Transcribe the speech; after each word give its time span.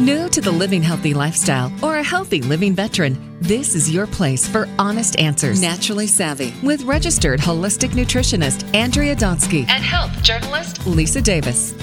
New 0.00 0.28
to 0.28 0.42
the 0.42 0.52
living 0.52 0.82
healthy 0.82 1.14
lifestyle 1.14 1.72
or 1.82 1.96
a 1.96 2.02
healthy 2.02 2.42
living 2.42 2.74
veteran, 2.74 3.16
this 3.40 3.74
is 3.74 3.90
your 3.90 4.06
place 4.06 4.46
for 4.46 4.68
honest 4.78 5.18
answers. 5.18 5.58
Naturally 5.58 6.06
Savvy 6.06 6.52
with 6.62 6.82
registered 6.82 7.40
holistic 7.40 7.92
nutritionist 7.92 8.62
Andrea 8.74 9.16
Donsky 9.16 9.66
and 9.70 9.82
health 9.82 10.22
journalist 10.22 10.86
Lisa 10.86 11.22
Davis. 11.22 11.74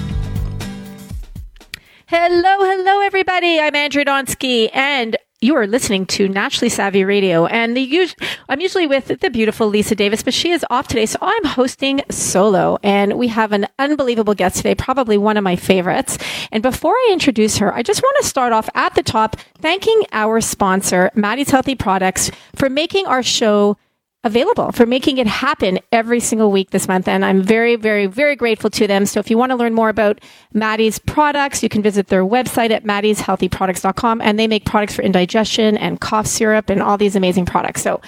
Hello, 2.06 2.58
hello, 2.60 3.00
everybody. 3.00 3.58
I'm 3.58 3.74
Andrea 3.74 4.04
Donsky, 4.04 4.70
and 4.72 5.16
you 5.44 5.54
are 5.56 5.66
listening 5.66 6.06
to 6.06 6.26
Naturally 6.26 6.70
Savvy 6.70 7.04
Radio. 7.04 7.44
And 7.44 7.76
the, 7.76 8.08
I'm 8.48 8.62
usually 8.62 8.86
with 8.86 9.20
the 9.20 9.28
beautiful 9.28 9.66
Lisa 9.66 9.94
Davis, 9.94 10.22
but 10.22 10.32
she 10.32 10.52
is 10.52 10.64
off 10.70 10.88
today. 10.88 11.04
So 11.04 11.18
I'm 11.20 11.44
hosting 11.44 12.00
solo. 12.10 12.78
And 12.82 13.18
we 13.18 13.28
have 13.28 13.52
an 13.52 13.66
unbelievable 13.78 14.32
guest 14.32 14.56
today, 14.56 14.74
probably 14.74 15.18
one 15.18 15.36
of 15.36 15.44
my 15.44 15.54
favorites. 15.54 16.16
And 16.50 16.62
before 16.62 16.94
I 16.94 17.10
introduce 17.12 17.58
her, 17.58 17.74
I 17.74 17.82
just 17.82 18.00
want 18.02 18.16
to 18.22 18.26
start 18.26 18.54
off 18.54 18.70
at 18.74 18.94
the 18.94 19.02
top 19.02 19.36
thanking 19.58 20.04
our 20.12 20.40
sponsor, 20.40 21.10
Maddie's 21.14 21.50
Healthy 21.50 21.74
Products, 21.74 22.30
for 22.54 22.70
making 22.70 23.06
our 23.06 23.22
show 23.22 23.76
available 24.24 24.72
for 24.72 24.86
making 24.86 25.18
it 25.18 25.26
happen 25.26 25.78
every 25.92 26.18
single 26.18 26.50
week 26.50 26.70
this 26.70 26.88
month. 26.88 27.06
And 27.06 27.24
I'm 27.24 27.42
very, 27.42 27.76
very, 27.76 28.06
very 28.06 28.34
grateful 28.34 28.70
to 28.70 28.86
them. 28.86 29.06
So 29.06 29.20
if 29.20 29.30
you 29.30 29.38
want 29.38 29.50
to 29.50 29.56
learn 29.56 29.74
more 29.74 29.90
about 29.90 30.20
Maddie's 30.52 30.98
products, 30.98 31.62
you 31.62 31.68
can 31.68 31.82
visit 31.82 32.08
their 32.08 32.24
website 32.24 32.70
at 32.70 32.84
maddieshealthyproducts.com 32.84 34.20
and 34.20 34.38
they 34.38 34.48
make 34.48 34.64
products 34.64 34.94
for 34.94 35.02
indigestion 35.02 35.76
and 35.76 36.00
cough 36.00 36.26
syrup 36.26 36.70
and 36.70 36.82
all 36.82 36.96
these 36.96 37.14
amazing 37.14 37.46
products. 37.46 37.82
So, 37.82 38.00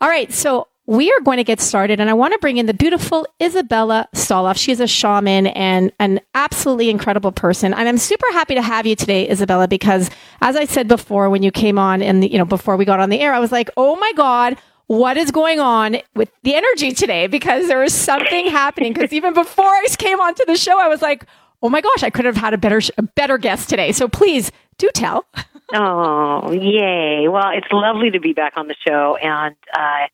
all 0.00 0.08
right. 0.08 0.32
So 0.32 0.68
we 0.86 1.10
are 1.12 1.20
going 1.20 1.36
to 1.36 1.44
get 1.44 1.60
started 1.60 2.00
and 2.00 2.10
I 2.10 2.12
want 2.12 2.32
to 2.32 2.38
bring 2.40 2.56
in 2.56 2.66
the 2.66 2.74
beautiful 2.74 3.26
Isabella 3.40 4.08
Stoloff. 4.14 4.56
She 4.56 4.72
is 4.72 4.80
a 4.80 4.86
shaman 4.86 5.46
and 5.46 5.92
an 6.00 6.20
absolutely 6.34 6.90
incredible 6.90 7.30
person. 7.30 7.72
And 7.72 7.88
I'm 7.88 7.98
super 7.98 8.26
happy 8.32 8.56
to 8.56 8.62
have 8.62 8.84
you 8.84 8.96
today, 8.96 9.30
Isabella, 9.30 9.68
because 9.68 10.10
as 10.40 10.56
I 10.56 10.64
said 10.64 10.88
before, 10.88 11.30
when 11.30 11.42
you 11.42 11.52
came 11.52 11.78
on 11.78 12.02
and, 12.02 12.28
you 12.28 12.36
know, 12.36 12.44
before 12.44 12.76
we 12.76 12.84
got 12.84 12.98
on 12.98 13.10
the 13.10 13.20
air, 13.20 13.32
I 13.32 13.38
was 13.38 13.52
like, 13.52 13.70
oh 13.76 13.94
my 13.96 14.12
God, 14.16 14.56
what 14.86 15.16
is 15.16 15.30
going 15.30 15.60
on 15.60 15.98
with 16.14 16.30
the 16.42 16.54
energy 16.54 16.92
today 16.92 17.26
because 17.26 17.68
there 17.68 17.78
was 17.78 17.94
something 17.94 18.46
happening. 18.46 18.92
Because 18.92 19.12
even 19.12 19.34
before 19.34 19.66
I 19.66 19.86
came 19.98 20.20
onto 20.20 20.44
the 20.44 20.56
show, 20.56 20.78
I 20.80 20.88
was 20.88 21.02
like, 21.02 21.26
oh 21.62 21.68
my 21.68 21.80
gosh, 21.80 22.02
I 22.02 22.10
could 22.10 22.24
have 22.24 22.36
had 22.36 22.54
a 22.54 22.58
better 22.58 22.80
a 22.98 23.02
better 23.02 23.38
guest 23.38 23.68
today. 23.68 23.92
So 23.92 24.08
please 24.08 24.50
do 24.78 24.90
tell. 24.94 25.24
oh, 25.74 26.52
yay! 26.52 27.28
Well, 27.28 27.50
it's 27.54 27.70
lovely 27.72 28.10
to 28.10 28.20
be 28.20 28.32
back 28.32 28.54
on 28.56 28.68
the 28.68 28.74
show, 28.86 29.16
and 29.16 29.54
uh, 29.72 30.06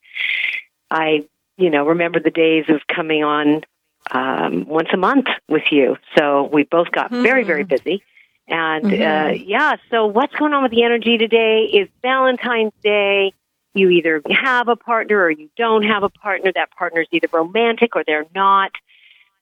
I, 0.91 1.27
you 1.57 1.71
know, 1.71 1.87
remember 1.87 2.21
the 2.21 2.31
days 2.31 2.67
of 2.69 2.81
coming 2.87 3.25
on 3.25 3.63
um, 4.11 4.67
once 4.67 4.89
a 4.93 4.97
month 4.97 5.27
with 5.49 5.65
you. 5.71 5.97
So 6.17 6.49
we 6.53 6.65
both 6.65 6.91
got 6.93 7.11
mm-hmm. 7.11 7.23
very, 7.23 7.45
very 7.45 7.65
busy. 7.65 8.03
And 8.47 8.87
mm-hmm. 8.87 9.03
uh, 9.03 9.33
yeah, 9.33 9.77
so 9.91 10.07
what's 10.07 10.35
going 10.35 10.55
on 10.55 10.63
with 10.63 10.73
the 10.73 10.83
energy 10.83 11.19
today 11.19 11.65
is 11.65 11.89
Valentine's 12.03 12.73
Day 12.83 13.35
you 13.79 13.91
either 13.91 14.21
have 14.31 14.69
a 14.69 14.77
partner 14.77 15.23
or 15.23 15.31
you 15.31 15.49
don't 15.57 15.85
have 15.85 16.03
a 16.03 16.09
partner. 16.09 16.53
That 16.55 16.71
partner 16.73 17.03
is 17.03 17.09
either 17.13 17.29
romantic 17.33 17.97
or 17.97 18.05
they're 18.07 18.27
not. 18.35 18.73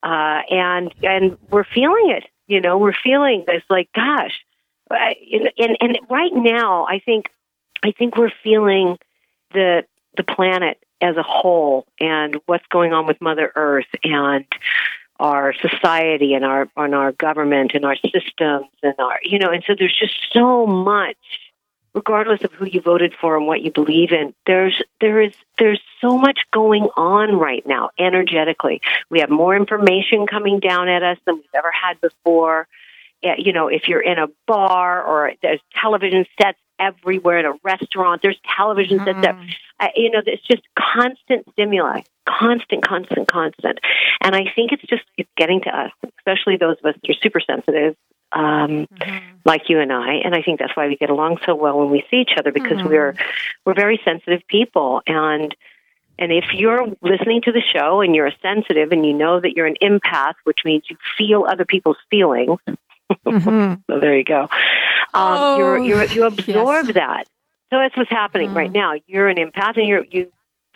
Uh, 0.03 0.43
and, 0.51 0.95
and 1.03 1.39
we're 1.51 1.65
feeling 1.65 2.11
it, 2.11 2.25
you 2.47 2.61
know, 2.61 2.79
we're 2.79 2.93
feeling 2.93 3.45
this 3.47 3.63
like, 3.69 3.89
gosh, 3.93 4.45
and, 4.89 5.77
and 5.81 5.99
right 6.09 6.33
now, 6.33 6.87
I 6.87 7.01
think, 7.01 7.27
I 7.83 7.91
think 7.91 8.17
we're 8.17 8.33
feeling 8.45 8.99
the, 9.53 9.85
the 10.17 10.23
planet 10.23 10.79
as 11.01 11.17
a 11.17 11.23
whole 11.23 11.87
and 11.99 12.39
what's 12.47 12.67
going 12.69 12.93
on 12.93 13.07
with 13.07 13.21
Mother 13.21 13.51
Earth 13.57 13.89
and 14.05 14.45
our 15.19 15.55
society 15.55 16.35
and 16.35 16.45
our, 16.45 16.69
and 16.77 16.95
our 16.95 17.13
government 17.13 17.73
and 17.75 17.85
our 17.85 17.97
systems 17.97 18.69
and 18.83 18.95
our, 18.99 19.19
you 19.23 19.39
know, 19.39 19.51
and 19.51 19.65
so 19.67 19.75
there's 19.77 19.99
just 19.99 20.15
so 20.33 20.67
much 20.67 21.17
regardless 21.97 22.45
of 22.45 22.53
who 22.53 22.67
you 22.67 22.81
voted 22.83 23.15
for 23.19 23.37
and 23.37 23.47
what 23.47 23.63
you 23.63 23.73
believe 23.73 24.13
in, 24.13 24.35
there's 24.45 24.81
there 25.01 25.21
is 25.23 25.33
there's 25.59 25.81
so 26.01 26.19
much 26.19 26.39
going 26.53 26.85
on 26.95 27.37
right 27.37 27.67
now 27.67 27.91
energetically. 27.99 28.83
We 29.11 29.21
have 29.21 29.31
more 29.31 29.57
information 29.57 30.27
coming 30.27 30.61
down 30.61 30.89
at 30.89 31.03
us 31.03 31.19
than 31.25 31.37
we've 31.37 31.45
ever 31.55 31.73
had 31.73 32.01
before. 32.01 32.69
You 33.23 33.53
know, 33.55 33.69
if 33.69 33.89
you're 33.89 34.03
in 34.03 34.19
a 34.19 34.29
bar 34.47 35.03
or 35.03 35.33
there's 35.43 35.61
television 35.81 36.27
sets 36.41 36.59
everywhere 36.79 37.39
in 37.39 37.47
a 37.47 37.55
restaurant, 37.65 38.21
there's 38.23 38.39
television 38.57 38.99
sets. 38.99 39.23
That, 39.23 39.37
uh, 39.81 39.89
you 39.97 40.11
know, 40.11 40.21
it's 40.25 40.47
just 40.47 40.63
constant 40.79 41.51
stimuli, 41.53 42.03
constant, 42.29 42.87
constant, 42.87 43.27
constant. 43.27 43.81
And 44.23 44.37
I 44.37 44.45
think 44.55 44.73
it's 44.73 44.85
just 44.85 45.03
it's 45.17 45.31
getting 45.37 45.63
to 45.63 45.71
us, 45.71 45.93
especially 46.19 46.59
those 46.59 46.77
of 46.79 46.95
us 46.95 47.01
that 47.03 47.11
are 47.11 47.21
super 47.23 47.41
sensitive 47.41 47.97
um, 48.33 48.87
mm-hmm. 48.87 49.27
like 49.45 49.69
you 49.69 49.81
and 49.81 49.93
I. 49.93 50.15
And 50.25 50.35
I 50.35 50.43
think 50.43 50.59
that's 50.59 50.77
why 50.77 50.89
we 50.89 50.97
get 50.97 51.11
along 51.11 51.39
so 51.45 51.55
well 51.55 51.79
when 51.79 51.91
we 51.91 52.05
see 52.11 52.19
each 52.19 52.33
other 52.39 52.53
because 52.53 52.79
mm-hmm. 52.79 52.89
we're 52.89 53.15
we're 53.65 53.75
very 53.75 54.01
sensitive 54.05 54.43
people. 54.49 55.03
And 55.07 55.55
and 56.19 56.33
if 56.33 56.47
you're 56.53 56.87
listening 57.03 57.43
to 57.43 57.53
the 57.53 57.63
show 57.75 58.01
and 58.01 58.15
you're 58.15 58.27
a 58.27 58.37
sensitive 58.43 58.93
and 58.93 59.05
you 59.05 59.13
know 59.13 59.41
that 59.41 59.53
you're 59.55 59.67
an 59.67 59.77
empath, 59.83 60.35
which 60.45 60.61
means 60.65 60.85
you 60.89 60.97
feel 61.19 61.47
other 61.49 61.65
people's 61.65 61.99
feelings. 62.11 62.59
Mm-hmm. 63.27 63.75
so 63.91 64.01
there 64.01 64.17
you 64.17 64.25
go. 64.25 64.43
Um, 64.43 64.49
oh, 65.15 65.57
you're, 65.59 65.79
you're, 65.79 66.05
you 66.05 66.25
absorb 66.27 66.87
yes. 66.87 66.95
that. 66.95 67.25
So 67.71 67.79
that's 67.79 67.97
what's 67.97 68.11
happening 68.11 68.55
right 68.55 68.73
mm-hmm. 68.73 68.79
now. 68.79 69.01
You're 69.07 69.29
an 69.29 69.37
empath, 69.39 69.77
and 69.77 69.89
you're 69.89 70.05
you 70.05 70.33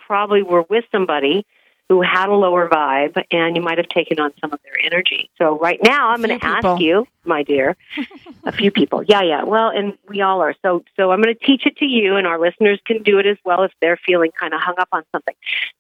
probably 0.07 0.43
were 0.43 0.63
with 0.63 0.85
somebody 0.91 1.47
who 1.91 2.01
had 2.03 2.29
a 2.29 2.35
lower 2.35 2.69
vibe 2.69 3.21
and 3.33 3.57
you 3.57 3.63
might 3.63 3.77
have 3.77 3.89
taken 3.89 4.21
on 4.21 4.31
some 4.41 4.53
of 4.53 4.61
their 4.63 4.79
energy. 4.81 5.29
So 5.39 5.59
right 5.59 5.81
now 5.83 6.11
I'm 6.11 6.23
going 6.23 6.39
to 6.39 6.47
ask 6.47 6.81
you, 6.81 7.05
my 7.25 7.43
dear, 7.43 7.77
a 8.45 8.53
few 8.53 8.71
people. 8.71 9.03
Yeah, 9.03 9.23
yeah. 9.23 9.43
Well, 9.43 9.71
and 9.71 9.99
we 10.09 10.21
all 10.21 10.41
are. 10.41 10.55
So 10.63 10.85
so 10.97 11.11
I'm 11.11 11.21
going 11.21 11.35
to 11.35 11.45
teach 11.45 11.67
it 11.67 11.77
to 11.79 11.87
you 11.87 12.15
and 12.15 12.29
our 12.29 12.39
listeners 12.39 12.79
can 12.87 13.03
do 13.03 13.19
it 13.19 13.27
as 13.27 13.39
well 13.45 13.65
if 13.65 13.73
they're 13.81 13.99
feeling 14.07 14.31
kind 14.39 14.55
of 14.55 14.61
hung 14.61 14.77
up 14.79 14.87
on 14.93 15.03
something. 15.11 15.35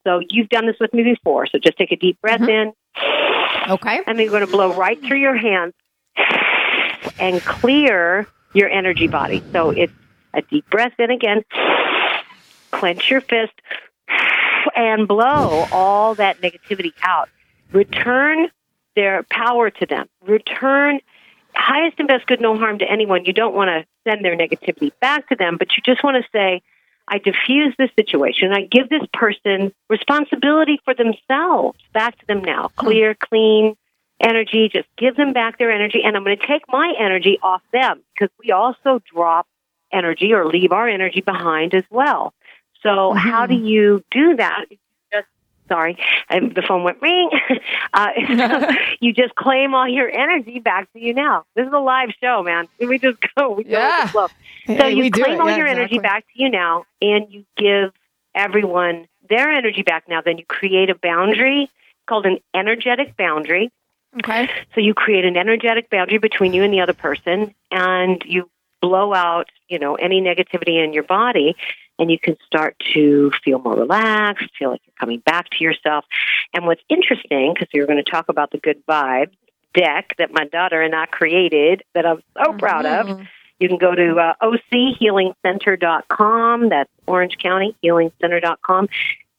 So 0.04 0.21
you've 0.28 0.48
done 0.48 0.66
this 0.66 0.75
with 0.81 0.93
me 0.93 1.04
before. 1.04 1.47
So 1.47 1.59
just 1.59 1.78
take 1.78 1.93
a 1.93 1.97
deep 1.97 2.21
breath 2.21 2.41
mm-hmm. 2.41 2.72
in. 3.69 3.71
Okay. 3.71 4.00
And 4.04 4.19
then 4.19 4.25
you're 4.25 4.32
going 4.32 4.44
to 4.44 4.50
blow 4.50 4.75
right 4.75 5.00
through 5.00 5.21
your 5.21 5.37
hands 5.37 5.75
and 7.21 7.41
clear 7.42 8.27
your 8.53 8.69
energy 8.69 9.06
body. 9.06 9.44
So 9.53 9.71
it's 9.71 9.92
a 10.34 10.42
deep 10.42 10.69
breath 10.71 10.94
in 10.98 11.12
again. 11.12 11.44
Clench 12.72 13.12
your 13.12 13.21
fist 13.21 13.53
and 14.75 15.06
blow 15.06 15.66
all 15.72 16.15
that 16.16 16.41
negativity 16.41 16.93
out. 17.03 17.28
Return 17.72 18.48
their 18.97 19.22
power 19.25 19.71
to 19.71 19.87
them. 19.87 20.09
Return 20.26 21.00
highest 21.54 21.98
and 21.98 22.09
best 22.09 22.26
good, 22.26 22.41
no 22.41 22.56
harm 22.56 22.78
to 22.78 22.91
anyone. 22.91 23.25
You 23.25 23.32
don't 23.32 23.54
want 23.54 23.69
to 23.69 23.87
send 24.09 24.25
their 24.25 24.37
negativity 24.37 24.93
back 25.00 25.28
to 25.28 25.37
them, 25.37 25.56
but 25.59 25.69
you 25.76 25.82
just 25.84 26.03
want 26.03 26.22
to 26.22 26.28
say, 26.32 26.62
I 27.09 27.19
diffuse 27.19 27.75
this 27.76 27.91
situation. 27.97 28.53
I 28.53 28.62
give 28.62 28.88
this 28.88 29.03
person 29.12 29.72
responsibility 29.88 30.81
for 30.84 30.94
themselves 30.94 31.78
back 31.92 32.19
to 32.21 32.27
them 32.27 32.42
now. 32.42 32.69
Hmm. 32.69 32.87
Clear, 32.87 33.15
clean 33.15 33.77
energy. 34.21 34.69
Just 34.72 34.88
give 34.97 35.16
them 35.16 35.32
back 35.32 35.59
their 35.59 35.72
energy. 35.72 36.03
And 36.04 36.16
I'm 36.16 36.25
going 36.25 36.38
to 36.38 36.47
take 36.47 36.62
my 36.69 36.92
energy 36.98 37.38
off 37.42 37.62
them 37.72 38.03
because 38.15 38.32
we 38.38 38.53
also 38.53 39.00
drop 39.12 39.47
energy 39.92 40.32
or 40.32 40.47
leave 40.47 40.72
our 40.72 40.88
energy 40.88 41.21
behind 41.21 41.75
as 41.75 41.84
well. 41.91 42.32
So 42.83 42.89
mm-hmm. 42.89 43.19
how 43.19 43.47
do 43.47 43.55
you 43.55 44.05
do 44.11 44.37
that? 44.37 44.67
Just 45.13 45.27
sorry, 45.69 45.99
and 46.29 46.55
the 46.55 46.63
phone 46.63 46.85
went 46.85 47.01
ring. 47.03 47.31
uh, 47.93 48.09
you 49.01 49.13
just 49.13 49.35
claim 49.35 49.75
all 49.75 49.89
your 49.89 50.11
energy 50.11 50.61
back 50.61 50.93
to 50.93 51.01
you 51.01 51.15
now. 51.15 51.45
This 51.55 51.67
is 51.67 51.73
a 51.73 51.79
live 51.79 52.11
show, 52.21 52.43
man. 52.43 52.69
We 52.79 52.99
just 52.99 53.19
go. 53.37 53.51
We 53.53 53.65
yeah. 53.67 54.11
go 54.13 54.29
So 54.67 54.75
hey, 54.75 54.93
you 54.93 55.11
claim 55.11 55.41
all 55.41 55.49
yeah, 55.49 55.57
your 55.57 55.67
exactly. 55.67 55.71
energy 55.71 55.99
back 55.99 56.25
to 56.27 56.43
you 56.43 56.51
now, 56.51 56.85
and 57.01 57.31
you 57.31 57.45
give 57.57 57.93
everyone 58.35 59.07
their 59.29 59.51
energy 59.51 59.83
back 59.83 60.09
now. 60.09 60.21
Then 60.21 60.39
you 60.39 60.45
create 60.47 60.91
a 60.91 60.95
boundary 60.95 61.71
called 62.07 62.27
an 62.27 62.39
energetic 62.55 63.17
boundary. 63.17 63.71
Okay. 64.19 64.51
So 64.75 64.81
you 64.81 64.93
create 64.93 65.25
an 65.25 65.37
energetic 65.37 65.89
boundary 65.89 66.19
between 66.19 66.53
you 66.53 66.65
and 66.65 66.73
the 66.73 66.81
other 66.81 66.95
person, 66.95 67.55
and 67.71 68.23
you 68.25 68.51
blow 68.81 69.15
out, 69.15 69.49
you 69.69 69.78
know, 69.78 69.95
any 69.95 70.21
negativity 70.21 70.83
in 70.83 70.93
your 70.93 71.03
body 71.03 71.54
and 72.01 72.11
you 72.11 72.19
can 72.19 72.37
start 72.47 72.75
to 72.95 73.31
feel 73.45 73.61
more 73.61 73.77
relaxed, 73.77 74.49
feel 74.59 74.71
like 74.71 74.81
you're 74.87 74.95
coming 74.99 75.21
back 75.21 75.51
to 75.51 75.63
yourself. 75.63 76.07
And 76.55 76.67
what's 76.67 76.83
interesting, 76.89 77.53
because 77.55 77.69
we 77.73 77.79
are 77.81 77.87
going 77.87 78.03
to 78.03 78.11
talk 78.11 78.29
about 78.29 78.51
the 78.51 78.59
good 78.59 78.85
vibe 78.87 79.31
deck 79.73 80.17
that 80.19 80.33
my 80.33 80.47
daughter 80.47 80.83
and 80.83 80.93
I 80.95 81.07
created 81.07 81.85
that 81.95 82.05
I'm 82.07 82.23
so 82.35 82.43
mm-hmm. 82.45 82.59
proud 82.59 82.87
of. 82.87 83.21
You 83.61 83.69
can 83.69 83.79
go 83.79 83.95
to 83.95 84.17
uh, 84.17 84.35
ochealingcenter.com. 84.43 86.71
That's 86.71 86.91
Orange 87.07 87.39
County 87.39 87.77
healingcenter.com 87.85 88.89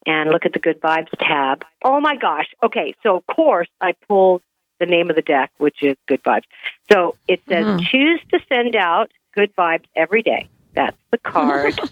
and 0.06 0.30
look 0.30 0.46
at 0.46 0.54
the 0.54 0.60
good 0.60 0.80
vibes 0.80 1.10
tab. 1.20 1.66
Oh 1.84 2.00
my 2.00 2.16
gosh. 2.16 2.48
Okay. 2.64 2.94
So 3.04 3.18
of 3.18 3.26
course 3.26 3.68
I 3.82 3.94
pulled 4.08 4.44
the 4.80 4.86
name 4.86 5.10
of 5.10 5.16
the 5.16 5.24
deck, 5.24 5.52
which 5.58 5.82
is 5.82 5.98
good 6.08 6.24
vibes. 6.24 6.44
So 6.92 7.16
it 7.28 7.42
says 7.50 7.66
mm-hmm. 7.66 7.84
choose 7.86 8.22
to 8.32 8.40
send 8.48 8.76
out 8.76 9.10
good 9.36 9.56
vibes 9.56 9.86
every 9.96 10.22
day. 10.22 10.48
That's 10.74 10.98
the 11.12 11.18
card. 11.18 11.80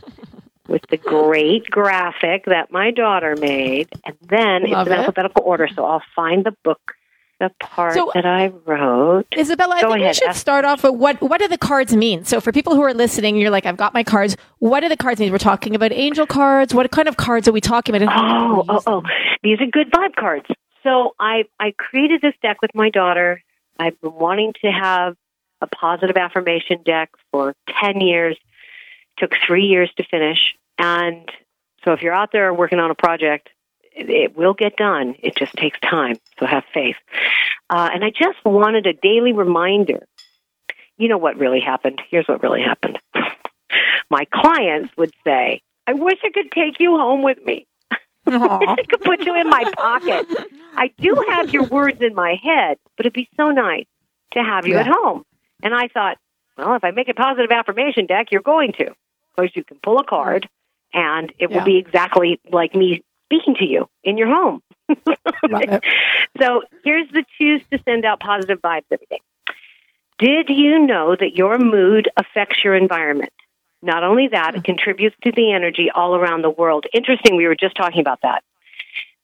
with 0.70 0.84
the 0.90 0.98
great 0.98 1.66
graphic 1.70 2.46
that 2.46 2.72
my 2.72 2.92
daughter 2.92 3.36
made. 3.36 3.90
And 4.06 4.16
then 4.22 4.70
Love 4.70 4.88
it's 4.88 4.94
in 4.94 4.94
it. 4.94 5.00
alphabetical 5.00 5.44
order, 5.44 5.68
so 5.76 5.86
I'll 5.86 6.04
find 6.16 6.46
the 6.46 6.56
book 6.64 6.94
the 7.40 7.50
part 7.60 7.94
so, 7.94 8.12
that 8.14 8.26
I 8.26 8.48
wrote. 8.66 9.26
Isabella, 9.38 9.76
I 9.76 9.80
think 9.80 9.96
ahead. 9.96 10.08
we 10.10 10.14
should 10.14 10.36
start 10.36 10.66
off 10.66 10.84
with 10.84 10.96
what 10.96 11.22
what 11.22 11.40
do 11.40 11.48
the 11.48 11.58
cards 11.58 11.96
mean? 11.96 12.26
So 12.26 12.42
for 12.42 12.52
people 12.52 12.76
who 12.76 12.82
are 12.84 12.94
listening, 12.94 13.38
you're 13.38 13.50
like, 13.50 13.66
I've 13.66 13.78
got 13.78 13.94
my 13.94 14.04
cards. 14.04 14.36
What 14.60 14.82
do 14.82 14.90
the 14.90 14.98
cards 14.98 15.20
mean? 15.20 15.32
We're 15.32 15.38
talking 15.38 15.74
about 15.74 15.94
angel 15.94 16.28
cards. 16.28 16.74
What 16.74 16.92
kind 16.92 17.08
of 17.08 17.18
cards 17.18 17.48
are 17.48 17.54
we 17.54 17.62
talking 17.62 17.96
about? 17.96 18.14
Oh, 18.14 18.66
oh, 18.68 18.82
oh. 18.86 19.04
These 19.42 19.62
are 19.62 19.68
good 19.68 19.90
vibe 19.92 20.16
cards. 20.16 20.48
So 20.84 21.16
I 21.20 21.46
I 21.60 21.72
created 21.78 22.22
this 22.22 22.34
deck 22.42 22.62
with 22.62 22.72
my 22.76 22.90
daughter. 22.90 23.42
I've 23.80 24.00
been 24.02 24.14
wanting 24.14 24.54
to 24.62 24.72
have 24.72 25.16
a 25.62 25.68
positive 25.68 26.18
affirmation 26.18 26.84
deck 26.84 27.10
for 27.32 27.56
10 27.82 28.02
years. 28.02 28.38
Took 29.20 29.34
three 29.46 29.66
years 29.66 29.92
to 29.98 30.04
finish. 30.04 30.56
And 30.78 31.30
so 31.84 31.94
if 31.94 32.02
you're 32.02 32.14
out 32.14 32.32
there 32.32 32.54
working 32.54 32.80
on 32.80 32.90
a 32.90 32.96
project, 32.96 33.50
it 33.92 34.38
will 34.38 34.54
get 34.54 34.78
done. 34.78 35.16
It 35.20 35.36
just 35.36 35.54
takes 35.54 35.80
time. 35.82 36.18
So 36.40 36.46
have 36.46 36.64
faith. 36.74 36.96
Uh, 37.70 37.90
and 37.94 38.04
I 38.04 38.10
just 38.10 38.44
wanted 38.46 38.88
a 38.88 38.94
daily 38.94 39.34
reminder. 39.34 40.06
You 40.98 41.08
know 41.08 41.18
what 41.18 41.38
really 41.38 41.60
happened? 41.60 42.02
Here's 42.10 42.28
what 42.28 42.44
really 42.44 42.62
happened. 42.62 43.00
My 44.10 44.26
clients 44.34 44.96
would 44.98 45.14
say, 45.24 45.62
I 45.86 45.94
wish 45.94 46.20
I 46.24 46.30
could 46.32 46.52
take 46.52 46.80
you 46.80 46.98
home 46.98 47.24
with 47.24 47.44
me. 47.46 47.66
I 48.26 48.58
wish 48.58 48.70
I 48.70 48.84
could 48.88 49.02
put 49.02 49.26
you 49.26 49.40
in 49.40 49.50
my 49.50 49.72
pocket. 49.76 50.28
I 50.76 50.92
do 51.00 51.26
have 51.30 51.52
your 51.52 51.64
words 51.64 52.00
in 52.02 52.14
my 52.14 52.36
head, 52.42 52.78
but 52.96 53.06
it'd 53.06 53.14
be 53.14 53.28
so 53.36 53.50
nice 53.50 53.88
to 54.34 54.44
have 54.44 54.68
you 54.68 54.76
yeah. 54.76 54.82
at 54.82 54.88
home. 54.88 55.24
And 55.64 55.74
I 55.74 55.88
thought, 55.88 56.18
well, 56.58 56.76
if 56.76 56.84
I 56.84 56.92
make 56.92 57.10
a 57.10 57.14
positive 57.14 57.52
affirmation 57.52 58.06
deck, 58.06 58.28
you're 58.32 58.42
going 58.42 58.74
to. 58.74 58.94
You 59.44 59.64
can 59.64 59.78
pull 59.82 60.00
a 60.00 60.04
card 60.04 60.48
and 60.94 61.32
it 61.40 61.50
yeah. 61.50 61.58
will 61.58 61.66
be 61.66 61.78
exactly 61.78 62.40
like 62.52 62.76
me 62.76 63.04
speaking 63.26 63.56
to 63.56 63.66
you 63.66 63.88
in 64.04 64.18
your 64.18 64.28
home. 64.28 64.62
so 66.40 66.64
here's 66.84 67.10
the 67.12 67.24
choose 67.38 67.62
to 67.72 67.80
send 67.86 68.06
out 68.06 68.20
positive 68.20 68.60
vibes 68.62 68.86
every 68.92 69.08
day. 69.10 69.20
Did 70.18 70.50
you 70.50 70.80
know 70.86 71.16
that 71.16 71.36
your 71.36 71.58
mood 71.58 72.10
affects 72.18 72.64
your 72.64 72.76
environment? 72.76 73.32
Not 73.82 74.04
only 74.04 74.28
that, 74.30 74.56
it 74.56 74.64
contributes 74.66 75.16
to 75.24 75.32
the 75.32 75.54
energy 75.54 75.90
all 75.94 76.16
around 76.16 76.42
the 76.42 76.50
world. 76.50 76.86
Interesting, 76.94 77.38
we 77.38 77.48
were 77.48 77.56
just 77.56 77.76
talking 77.76 78.02
about 78.02 78.20
that. 78.24 78.44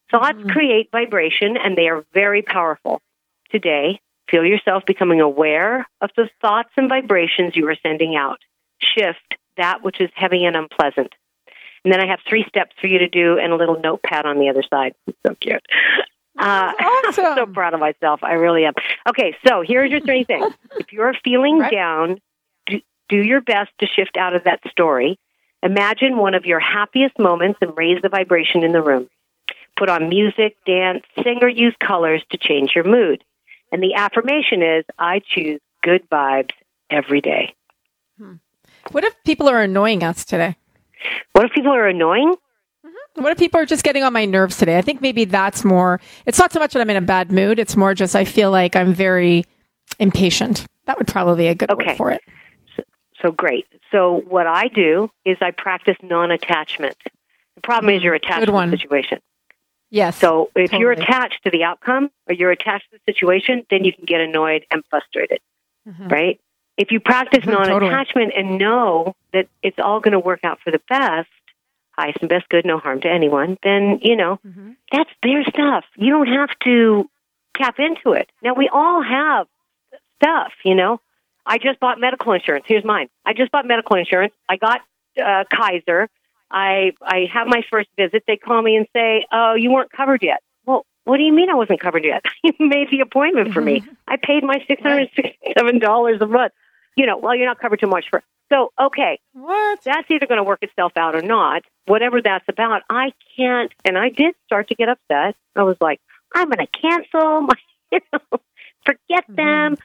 Thoughts 0.09 0.37
mm-hmm. 0.37 0.49
create 0.49 0.89
vibration 0.91 1.57
and 1.57 1.77
they 1.77 1.89
are 1.89 2.05
very 2.13 2.41
powerful. 2.41 3.01
Today, 3.51 3.99
feel 4.29 4.45
yourself 4.45 4.83
becoming 4.85 5.19
aware 5.19 5.85
of 5.99 6.09
the 6.15 6.29
thoughts 6.41 6.69
and 6.77 6.87
vibrations 6.87 7.55
you 7.55 7.67
are 7.67 7.75
sending 7.83 8.15
out. 8.15 8.39
Shift 8.79 9.35
that 9.57 9.83
which 9.83 10.01
is 10.01 10.09
heavy 10.15 10.45
and 10.45 10.55
unpleasant. 10.55 11.13
And 11.83 11.93
then 11.93 12.01
I 12.01 12.07
have 12.07 12.19
three 12.27 12.43
steps 12.47 12.75
for 12.81 12.87
you 12.87 12.99
to 12.99 13.07
do 13.07 13.37
and 13.37 13.53
a 13.53 13.55
little 13.55 13.79
notepad 13.79 14.25
on 14.25 14.39
the 14.39 14.49
other 14.49 14.63
side. 14.63 14.95
So 15.25 15.33
cute. 15.41 15.65
Uh, 16.37 16.71
awesome. 16.79 17.25
I'm 17.25 17.37
so 17.37 17.45
proud 17.47 17.73
of 17.73 17.79
myself. 17.79 18.23
I 18.23 18.33
really 18.33 18.65
am. 18.65 18.73
Okay, 19.09 19.35
so 19.47 19.63
here's 19.65 19.89
your 19.89 20.01
three 20.01 20.23
things. 20.23 20.53
If 20.79 20.93
you're 20.93 21.15
feeling 21.23 21.57
right. 21.59 21.71
down, 21.71 22.21
do, 22.67 22.79
do 23.09 23.17
your 23.17 23.41
best 23.41 23.71
to 23.79 23.87
shift 23.87 24.17
out 24.17 24.35
of 24.35 24.43
that 24.43 24.59
story. 24.69 25.17
Imagine 25.63 26.17
one 26.17 26.35
of 26.35 26.45
your 26.45 26.59
happiest 26.59 27.17
moments 27.17 27.57
and 27.61 27.75
raise 27.75 28.01
the 28.03 28.09
vibration 28.09 28.63
in 28.63 28.71
the 28.71 28.83
room. 28.83 29.09
Put 29.75 29.89
on 29.89 30.09
music, 30.09 30.57
dance, 30.65 31.03
sing, 31.23 31.39
or 31.41 31.49
use 31.49 31.75
colors 31.79 32.23
to 32.29 32.37
change 32.37 32.73
your 32.75 32.83
mood. 32.83 33.23
And 33.71 33.81
the 33.81 33.95
affirmation 33.95 34.61
is 34.61 34.85
I 34.99 35.21
choose 35.25 35.59
good 35.81 36.07
vibes 36.09 36.51
every 36.89 37.21
day. 37.21 37.55
What 38.91 39.03
if 39.03 39.15
people 39.23 39.49
are 39.49 39.61
annoying 39.61 40.03
us 40.03 40.25
today? 40.25 40.55
What 41.33 41.45
if 41.45 41.51
people 41.51 41.71
are 41.71 41.87
annoying? 41.87 42.35
Mm-hmm. 42.85 43.23
What 43.23 43.31
if 43.31 43.37
people 43.37 43.59
are 43.59 43.65
just 43.65 43.83
getting 43.83 44.03
on 44.03 44.13
my 44.13 44.25
nerves 44.25 44.57
today? 44.57 44.77
I 44.77 44.81
think 44.81 45.01
maybe 45.01 45.25
that's 45.25 45.63
more, 45.63 45.99
it's 46.25 46.39
not 46.39 46.51
so 46.51 46.59
much 46.59 46.73
that 46.73 46.81
I'm 46.81 46.89
in 46.89 46.97
a 46.97 47.01
bad 47.01 47.31
mood. 47.31 47.59
It's 47.59 47.75
more 47.75 47.93
just 47.93 48.15
I 48.15 48.25
feel 48.25 48.51
like 48.51 48.75
I'm 48.75 48.93
very 48.93 49.45
impatient. 49.99 50.65
That 50.85 50.97
would 50.97 51.07
probably 51.07 51.45
be 51.45 51.47
a 51.47 51.55
good 51.55 51.71
okay. 51.71 51.87
word 51.87 51.97
for 51.97 52.11
it. 52.11 52.21
So, 52.75 52.83
so 53.21 53.31
great. 53.31 53.65
So 53.91 54.23
what 54.27 54.47
I 54.47 54.67
do 54.67 55.09
is 55.25 55.37
I 55.41 55.51
practice 55.51 55.95
non-attachment. 56.03 56.97
The 57.55 57.61
problem 57.61 57.93
mm, 57.93 57.97
is 57.97 58.03
you're 58.03 58.13
attached 58.13 58.45
to 58.45 58.51
the 58.51 58.77
situation. 58.77 59.19
Yes. 59.89 60.17
So 60.17 60.51
if 60.55 60.71
totally. 60.71 60.81
you're 60.81 60.91
attached 60.91 61.43
to 61.45 61.51
the 61.51 61.63
outcome 61.63 62.09
or 62.27 62.33
you're 62.33 62.51
attached 62.51 62.91
to 62.91 62.97
the 62.97 63.13
situation, 63.13 63.65
then 63.69 63.83
you 63.85 63.93
can 63.93 64.05
get 64.05 64.19
annoyed 64.19 64.65
and 64.69 64.83
frustrated. 64.89 65.39
Mm-hmm. 65.87 66.07
Right? 66.07 66.41
If 66.77 66.91
you 66.91 66.99
practice 66.99 67.45
mm-hmm, 67.45 67.51
non-attachment 67.51 68.33
totally. 68.33 68.49
and 68.49 68.59
know 68.59 69.15
that 69.33 69.47
it's 69.63 69.77
all 69.79 69.99
going 70.01 70.11
to 70.11 70.19
work 70.19 70.41
out 70.43 70.59
for 70.61 70.71
the 70.71 70.81
best, 70.89 71.29
highest 71.91 72.17
and 72.19 72.29
best 72.29 72.49
good, 72.49 72.65
no 72.65 72.79
harm 72.79 73.01
to 73.01 73.09
anyone, 73.09 73.57
then, 73.63 73.99
you 74.01 74.15
know, 74.15 74.39
mm-hmm. 74.45 74.71
that's 74.91 75.09
their 75.23 75.43
stuff. 75.45 75.85
You 75.95 76.11
don't 76.11 76.27
have 76.27 76.49
to 76.65 77.09
tap 77.55 77.79
into 77.79 78.11
it. 78.11 78.29
Now, 78.41 78.53
we 78.55 78.69
all 78.71 79.01
have 79.01 79.47
stuff, 80.21 80.51
you 80.63 80.75
know. 80.75 80.99
I 81.45 81.57
just 81.59 81.79
bought 81.79 81.99
medical 81.99 82.33
insurance. 82.33 82.65
Here's 82.67 82.83
mine. 82.83 83.07
I 83.25 83.33
just 83.33 83.51
bought 83.51 83.65
medical 83.65 83.95
insurance. 83.95 84.33
I 84.49 84.57
got 84.57 84.81
uh, 85.23 85.43
Kaiser. 85.53 86.09
I 86.49 86.93
I 87.01 87.27
have 87.31 87.47
my 87.47 87.61
first 87.69 87.89
visit. 87.97 88.23
They 88.27 88.37
call 88.37 88.61
me 88.61 88.75
and 88.75 88.87
say, 88.93 89.25
"Oh, 89.31 89.53
you 89.53 89.71
weren't 89.71 89.91
covered 89.91 90.23
yet." 90.23 90.41
Well, 90.65 90.85
what 91.03 91.17
do 91.17 91.23
you 91.23 91.33
mean 91.33 91.49
I 91.49 91.55
wasn't 91.55 91.79
covered 91.79 92.03
yet? 92.03 92.25
you 92.43 92.53
made 92.59 92.89
the 92.89 93.01
appointment 93.01 93.53
for 93.53 93.61
me. 93.61 93.83
I 94.07 94.17
paid 94.17 94.43
my 94.43 94.63
six 94.67 94.81
hundred 94.81 95.09
sixty-seven 95.15 95.79
dollars 95.79 96.19
a 96.21 96.27
month 96.27 96.53
you 96.95 97.05
know, 97.05 97.17
well, 97.17 97.35
you're 97.35 97.47
not 97.47 97.59
covered 97.59 97.79
too 97.79 97.87
much 97.87 98.05
for. 98.09 98.23
So, 98.49 98.71
okay, 98.79 99.19
what? 99.33 99.79
That's 99.83 100.09
either 100.09 100.27
going 100.27 100.37
to 100.37 100.43
work 100.43 100.61
itself 100.61 100.93
out 100.95 101.15
or 101.15 101.21
not. 101.21 101.63
Whatever 101.85 102.21
that's 102.21 102.45
about, 102.47 102.83
I 102.89 103.11
can't. 103.35 103.71
And 103.83 103.97
I 103.97 104.09
did 104.09 104.35
start 104.45 104.69
to 104.69 104.75
get 104.75 104.89
upset. 104.89 105.35
I 105.55 105.63
was 105.63 105.77
like, 105.81 105.99
I'm 106.33 106.49
going 106.49 106.65
to 106.65 106.79
cancel 106.79 107.41
my, 107.41 107.55
you 107.91 107.99
know, 108.13 108.39
forget 108.85 109.25
mm-hmm. 109.27 109.35
them. 109.35 109.77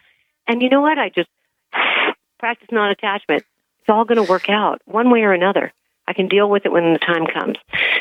And 0.46 0.62
you 0.62 0.68
know 0.68 0.80
what? 0.80 0.98
I 0.98 1.08
just 1.08 1.28
practice 2.38 2.68
non-attachment. 2.70 3.44
It's 3.80 3.88
all 3.88 4.04
going 4.04 4.24
to 4.24 4.30
work 4.30 4.50
out 4.50 4.82
one 4.84 5.10
way 5.10 5.20
or 5.20 5.32
another. 5.32 5.72
I 6.06 6.12
can 6.12 6.28
deal 6.28 6.50
with 6.50 6.66
it 6.66 6.72
when 6.72 6.92
the 6.92 6.98
time 6.98 7.26
comes. 7.26 7.56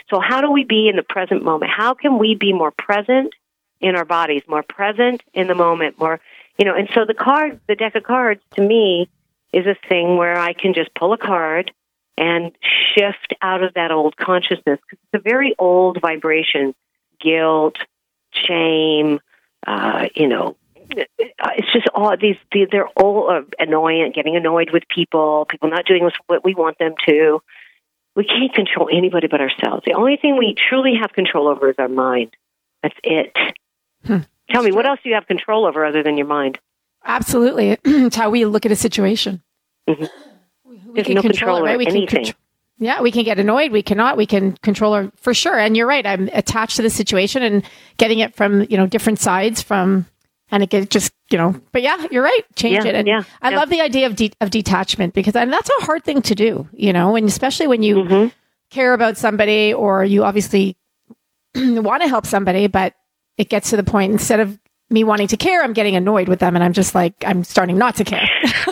So, 0.10 0.20
how 0.20 0.42
do 0.42 0.52
we 0.52 0.64
be 0.64 0.90
in 0.90 0.96
the 0.96 1.04
present 1.04 1.44
moment? 1.44 1.72
How 1.76 1.94
can 1.94 2.18
we 2.18 2.36
be 2.36 2.54
more 2.54 2.72
present 2.72 3.34
in 3.80 3.96
our 3.96 4.06
bodies, 4.06 4.42
more 4.48 4.64
present 4.64 5.22
in 5.34 5.48
the 5.48 5.56
moment, 5.56 6.00
more 6.00 6.20
you 6.60 6.66
know, 6.66 6.76
and 6.76 6.90
so 6.94 7.06
the 7.06 7.14
card, 7.14 7.60
the 7.68 7.76
deck 7.76 7.96
of 7.96 8.04
cards 8.04 8.42
to 8.56 8.62
me 8.62 9.10
is 9.54 9.66
a 9.66 9.76
thing 9.88 10.18
where 10.18 10.38
I 10.38 10.52
can 10.52 10.74
just 10.74 10.94
pull 10.94 11.14
a 11.14 11.18
card 11.18 11.72
and 12.18 12.52
shift 12.94 13.34
out 13.42 13.64
of 13.64 13.74
that 13.76 13.92
old 13.92 14.18
consciousness 14.18 14.78
because 14.82 15.00
it's 15.02 15.26
a 15.26 15.30
very 15.30 15.56
old 15.58 16.02
vibration, 16.02 16.76
guilt, 17.22 17.78
shame, 18.32 19.20
uh, 19.66 20.08
you 20.16 20.28
know, 20.28 20.58
it's 20.92 21.72
just 21.72 21.88
all 21.96 22.16
these, 22.18 22.36
they're 22.52 22.88
all 22.90 23.30
uh, 23.30 23.42
annoying, 23.58 24.12
getting 24.14 24.36
annoyed 24.36 24.72
with 24.72 24.84
people, 24.94 25.46
people 25.50 25.70
not 25.70 25.86
doing 25.86 26.10
what 26.28 26.44
we 26.44 26.56
want 26.56 26.78
them 26.78 26.94
to. 27.08 27.42
We 28.16 28.26
can't 28.26 28.54
control 28.54 28.90
anybody 28.92 29.28
but 29.28 29.40
ourselves. 29.40 29.84
The 29.86 29.94
only 29.94 30.18
thing 30.18 30.38
we 30.38 30.56
truly 30.56 30.96
have 31.00 31.14
control 31.14 31.48
over 31.48 31.70
is 31.70 31.76
our 31.78 31.88
mind. 31.88 32.36
That's 32.84 32.98
it. 33.04 33.34
Hmm. 34.06 34.20
Tell 34.52 34.64
me, 34.64 34.72
what 34.72 34.86
else 34.86 35.00
do 35.04 35.10
you 35.10 35.16
have 35.16 35.28
control 35.28 35.66
over 35.66 35.86
other 35.86 36.04
than 36.04 36.18
your 36.18 36.28
mind? 36.28 36.60
Absolutely. 37.06 37.78
it's 37.84 38.16
how 38.16 38.30
we 38.30 38.46
look 38.46 38.66
at 38.66 38.72
a 38.72 38.76
situation. 38.76 39.42
Mm-hmm. 39.88 40.06
We, 40.66 40.82
we 40.94 41.04
can 41.04 41.16
no 41.16 41.22
control, 41.22 41.58
it, 41.58 41.64
right? 41.64 41.78
We 41.78 41.88
anything. 41.88 42.26
Can 42.26 42.34
yeah, 42.80 43.02
we 43.02 43.12
can 43.12 43.24
get 43.24 43.40
annoyed. 43.40 43.72
We 43.72 43.84
cannot. 43.84 44.16
We 44.16 44.26
can 44.26 44.54
control 44.58 44.94
our 44.94 45.12
for 45.18 45.34
sure. 45.34 45.60
And 45.60 45.76
you're 45.76 45.88
right. 45.88 46.06
I'm 46.06 46.30
attached 46.32 46.78
to 46.78 46.82
the 46.82 46.90
situation 46.90 47.44
and 47.44 47.64
getting 47.98 48.20
it 48.20 48.36
from 48.36 48.66
you 48.70 48.78
know 48.78 48.88
different 48.88 49.20
sides 49.20 49.62
from, 49.62 50.06
and 50.50 50.64
it 50.64 50.70
get 50.70 50.90
just 50.90 51.12
you 51.30 51.38
know. 51.38 51.60
But 51.74 51.82
yeah, 51.82 52.08
you're 52.10 52.24
right. 52.24 52.42
Change 52.56 52.86
yeah, 52.86 52.90
it. 52.90 52.96
And 52.96 53.08
yeah, 53.08 53.24
I 53.42 53.52
yeah. 53.52 53.58
love 53.58 53.70
the 53.70 53.82
idea 53.82 54.08
of 54.08 54.16
de- 54.16 54.32
of 54.40 54.50
detachment 54.50 55.14
because 55.14 55.36
and 55.36 55.52
that's 55.52 55.70
a 55.70 55.86
hard 55.86 56.06
thing 56.06 56.22
to 56.24 56.36
do. 56.36 56.70
You 56.72 56.94
know, 56.94 57.18
and 57.18 57.28
especially 57.28 57.68
when 57.68 57.84
you 57.84 57.96
mm-hmm. 57.96 58.28
care 58.70 58.94
about 58.94 59.18
somebody 59.18 59.74
or 59.74 60.06
you 60.06 60.24
obviously 60.24 60.78
want 61.56 62.02
to 62.02 62.08
help 62.08 62.26
somebody, 62.26 62.68
but 62.68 62.94
it 63.40 63.48
gets 63.48 63.70
to 63.70 63.78
the 63.78 63.84
point 63.84 64.12
instead 64.12 64.42
of 64.42 64.60
me 64.90 65.04
wanting 65.04 65.28
to 65.28 65.38
care, 65.38 65.64
I'm 65.64 65.74
getting 65.74 65.96
annoyed 65.96 66.28
with 66.28 66.40
them, 66.40 66.56
and 66.56 66.64
I'm 66.64 66.74
just 66.74 66.94
like 66.94 67.14
I'm 67.26 67.44
starting 67.44 67.78
not 67.78 67.96
to 67.96 68.04
care. 68.04 68.28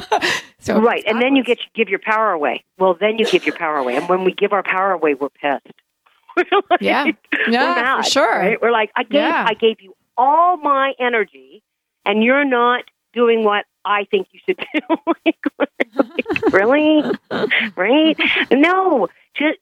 so 0.59 0.79
right, 0.81 1.03
and 1.07 1.21
then 1.21 1.35
you 1.35 1.43
get 1.43 1.59
give 1.73 1.89
your 1.89 1.99
power 1.99 2.31
away. 2.31 2.63
Well, 2.77 2.93
then 2.93 3.17
you 3.17 3.25
give 3.25 3.45
your 3.45 3.55
power 3.55 3.77
away, 3.77 3.95
and 3.95 4.07
when 4.09 4.25
we 4.25 4.33
give 4.33 4.51
our 4.51 4.63
power 4.63 4.91
away, 4.91 5.13
we're 5.13 5.29
pissed. 5.29 5.65
like, 6.69 6.81
yeah, 6.81 7.05
yeah, 7.05 7.13
we're 7.47 7.81
mad, 7.81 8.03
for 8.03 8.09
sure. 8.11 8.39
Right? 8.39 8.61
We're 8.61 8.71
like, 8.71 8.91
I 8.95 9.03
gave 9.03 9.13
yeah. 9.13 9.45
I 9.47 9.53
gave 9.53 9.79
you 9.79 9.95
all 10.17 10.57
my 10.57 10.93
energy, 10.99 11.63
and 12.05 12.21
you're 12.21 12.45
not 12.45 12.83
doing 13.13 13.45
what 13.45 13.65
I 13.85 14.05
think 14.11 14.27
you 14.33 14.39
should 14.45 14.57
do. 14.73 14.97
like, 15.25 15.37
like, 15.57 16.53
really? 16.53 17.03
right? 17.77 18.17
No, 18.51 19.07
just 19.33 19.59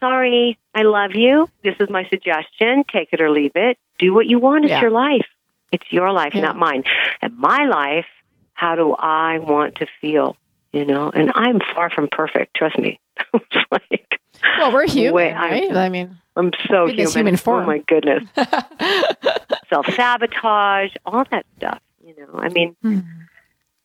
sorry, 0.00 0.58
I 0.74 0.82
love 0.82 1.14
you. 1.14 1.50
This 1.62 1.76
is 1.80 1.90
my 1.90 2.08
suggestion. 2.08 2.84
Take 2.90 3.10
it 3.12 3.20
or 3.20 3.30
leave 3.30 3.52
it. 3.54 3.78
Do 3.98 4.14
what 4.14 4.26
you 4.26 4.38
want. 4.38 4.64
It's 4.64 4.70
yeah. 4.70 4.80
your 4.80 4.90
life. 4.90 5.26
It's 5.72 5.84
your 5.90 6.12
life, 6.12 6.34
yeah. 6.34 6.42
not 6.42 6.56
mine. 6.56 6.84
And 7.20 7.36
my 7.36 7.66
life, 7.66 8.06
how 8.54 8.74
do 8.74 8.94
I 8.94 9.38
want 9.38 9.76
to 9.76 9.86
feel? 10.00 10.36
You 10.72 10.84
know, 10.84 11.10
and 11.10 11.32
I'm 11.34 11.60
far 11.74 11.90
from 11.90 12.08
perfect. 12.08 12.56
Trust 12.56 12.78
me. 12.78 13.00
like, 13.70 14.20
well, 14.58 14.72
we're 14.72 14.86
human, 14.86 15.34
right? 15.34 15.74
i 15.74 15.88
mean, 15.88 16.16
I'm 16.36 16.52
so 16.68 16.86
human. 16.86 17.12
human 17.12 17.36
form. 17.36 17.64
Oh 17.64 17.66
my 17.66 17.78
goodness. 17.78 18.24
self 19.68 19.86
sabotage, 19.94 20.94
all 21.04 21.24
that 21.30 21.46
stuff. 21.56 21.80
You 22.04 22.14
know, 22.16 22.38
I 22.38 22.48
mean, 22.48 22.76
mm. 22.84 23.04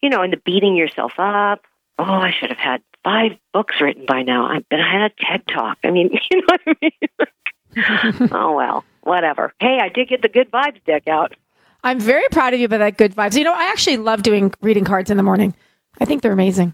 you 0.02 0.10
know, 0.10 0.22
and 0.22 0.32
the 0.32 0.38
beating 0.38 0.76
yourself 0.76 1.14
up. 1.18 1.66
Oh, 2.00 2.04
I 2.04 2.32
should 2.32 2.50
have 2.50 2.58
had 2.58 2.82
five 3.04 3.34
books 3.54 3.76
written 3.80 4.06
by 4.06 4.24
now. 4.24 4.46
I 4.46 4.60
bet 4.70 4.80
I 4.80 4.92
had 4.92 5.12
a 5.12 5.26
TED 5.26 5.48
talk. 5.48 5.78
I 5.84 5.92
mean, 5.92 6.10
you 6.32 6.38
know 6.38 6.46
what 6.48 6.62
I 6.68 6.76
mean? 6.82 8.30
oh 8.32 8.56
well, 8.56 8.86
whatever. 9.04 9.54
Hey, 9.60 9.80
I 9.82 9.90
did 9.90 10.10
get 10.10 10.22
the 10.22 10.30
good 10.30 10.52
vibes 10.52 10.84
deck 10.86 11.08
out. 11.08 11.36
I'm 11.84 12.00
very 12.00 12.24
proud 12.32 12.54
of 12.54 12.60
you 12.60 12.68
by 12.68 12.78
that 12.78 12.98
good 12.98 13.14
vibes. 13.14 13.36
You 13.36 13.44
know, 13.44 13.54
I 13.54 13.66
actually 13.66 13.98
love 13.98 14.24
doing 14.24 14.54
reading 14.62 14.86
cards 14.86 15.12
in 15.12 15.18
the 15.18 15.24
morning. 15.24 15.54
I 16.00 16.06
think 16.06 16.22
they're 16.22 16.32
amazing. 16.32 16.74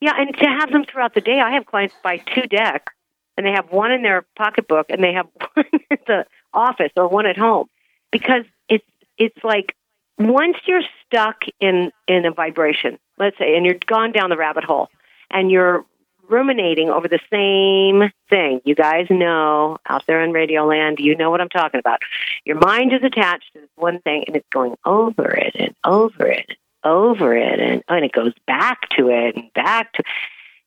Yeah, 0.00 0.12
and 0.16 0.36
to 0.36 0.46
have 0.46 0.70
them 0.70 0.84
throughout 0.84 1.14
the 1.14 1.22
day. 1.22 1.40
I 1.40 1.52
have 1.54 1.66
clients 1.66 1.94
buy 2.02 2.18
two 2.18 2.42
decks, 2.42 2.92
and 3.36 3.46
they 3.46 3.52
have 3.52 3.70
one 3.70 3.92
in 3.92 4.02
their 4.02 4.26
pocketbook, 4.36 4.86
and 4.90 5.02
they 5.02 5.14
have 5.14 5.26
one 5.54 5.66
at 5.90 6.06
the 6.06 6.26
office 6.52 6.92
or 6.96 7.08
one 7.08 7.26
at 7.26 7.38
home, 7.38 7.68
because 8.12 8.44
it's 8.68 8.84
it's 9.16 9.42
like 9.42 9.74
once 10.18 10.56
you're 10.66 10.82
stuck 11.06 11.36
in 11.60 11.92
in 12.06 12.26
a 12.26 12.30
vibration, 12.30 12.98
let's 13.18 13.38
say, 13.38 13.56
and 13.56 13.64
you're 13.64 13.78
gone 13.86 14.12
down 14.12 14.28
the 14.28 14.36
rabbit 14.36 14.64
hole, 14.64 14.88
and 15.30 15.50
you're 15.50 15.86
ruminating 16.28 16.90
over 16.90 17.08
the 17.08 17.20
same 17.30 18.10
thing. 18.28 18.60
You 18.64 18.74
guys 18.74 19.06
know 19.10 19.78
out 19.88 20.06
there 20.06 20.22
in 20.22 20.32
Radio 20.32 20.66
Land, 20.66 20.98
you 20.98 21.16
know 21.16 21.30
what 21.30 21.40
I'm 21.40 21.48
talking 21.48 21.80
about. 21.80 22.00
Your 22.44 22.58
mind 22.58 22.92
is 22.92 23.02
attached 23.02 23.52
to 23.52 23.60
this 23.60 23.70
one 23.76 24.00
thing 24.00 24.24
and 24.26 24.36
it's 24.36 24.48
going 24.50 24.76
over 24.84 25.30
it 25.30 25.54
and 25.58 25.74
over 25.84 26.26
it 26.26 26.46
and 26.48 26.56
over 26.84 27.36
it 27.36 27.60
and, 27.60 27.82
oh, 27.88 27.94
and 27.94 28.04
it 28.04 28.12
goes 28.12 28.32
back 28.46 28.88
to 28.96 29.08
it 29.08 29.36
and 29.36 29.52
back 29.54 29.92
to 29.94 30.02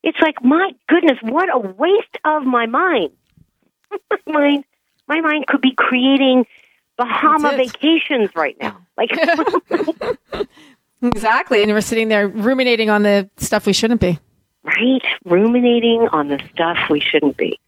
it's 0.02 0.18
like 0.20 0.42
my 0.42 0.72
goodness, 0.88 1.18
what 1.22 1.54
a 1.54 1.58
waste 1.58 2.18
of 2.24 2.44
my 2.44 2.66
mind. 2.66 3.10
my 4.10 4.18
mind 4.26 4.64
my 5.06 5.20
mind 5.20 5.46
could 5.46 5.60
be 5.60 5.74
creating 5.74 6.46
Bahama 6.96 7.56
vacations 7.56 8.30
right 8.34 8.56
now. 8.60 8.78
Like 8.96 9.10
Exactly. 11.02 11.62
And 11.62 11.72
we're 11.72 11.80
sitting 11.80 12.08
there 12.08 12.28
ruminating 12.28 12.90
on 12.90 13.02
the 13.02 13.28
stuff 13.38 13.66
we 13.66 13.72
shouldn't 13.72 14.00
be 14.00 14.18
right? 14.62 15.02
Ruminating 15.24 16.08
on 16.12 16.28
the 16.28 16.40
stuff 16.52 16.78
we 16.90 17.00
shouldn't 17.00 17.36
be. 17.36 17.58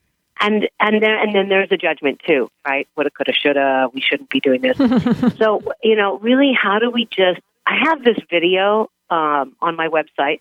And 0.40 0.68
and 0.80 1.02
then 1.02 1.10
and 1.10 1.34
then 1.34 1.48
there's 1.48 1.70
a 1.70 1.76
judgment 1.76 2.20
too, 2.26 2.50
right? 2.66 2.88
What 2.94 3.06
have 3.06 3.14
coulda, 3.14 3.32
shoulda. 3.32 3.88
We 3.94 4.00
shouldn't 4.00 4.28
be 4.28 4.40
doing 4.40 4.60
this. 4.60 4.76
so 5.38 5.62
you 5.82 5.94
know, 5.94 6.18
really, 6.18 6.52
how 6.52 6.78
do 6.78 6.90
we 6.90 7.04
just? 7.04 7.40
I 7.64 7.76
have 7.84 8.02
this 8.02 8.18
video 8.28 8.90
um, 9.08 9.54
on 9.60 9.76
my 9.76 9.88
website, 9.88 10.40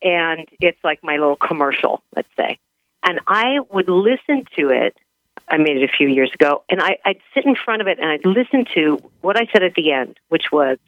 and 0.00 0.46
it's 0.60 0.78
like 0.84 1.02
my 1.02 1.16
little 1.16 1.36
commercial, 1.36 2.02
let's 2.14 2.28
say. 2.36 2.58
And 3.02 3.18
I 3.26 3.58
would 3.72 3.88
listen 3.88 4.44
to 4.56 4.68
it. 4.68 4.96
I 5.48 5.56
made 5.56 5.78
it 5.78 5.82
a 5.82 5.92
few 5.92 6.06
years 6.06 6.30
ago, 6.32 6.62
and 6.68 6.80
I, 6.80 6.98
I'd 7.04 7.20
sit 7.34 7.46
in 7.46 7.56
front 7.56 7.82
of 7.82 7.88
it 7.88 7.98
and 7.98 8.08
I'd 8.08 8.24
listen 8.24 8.64
to 8.74 8.98
what 9.22 9.36
I 9.36 9.48
said 9.52 9.64
at 9.64 9.74
the 9.74 9.90
end, 9.90 10.20
which 10.28 10.52
was, 10.52 10.78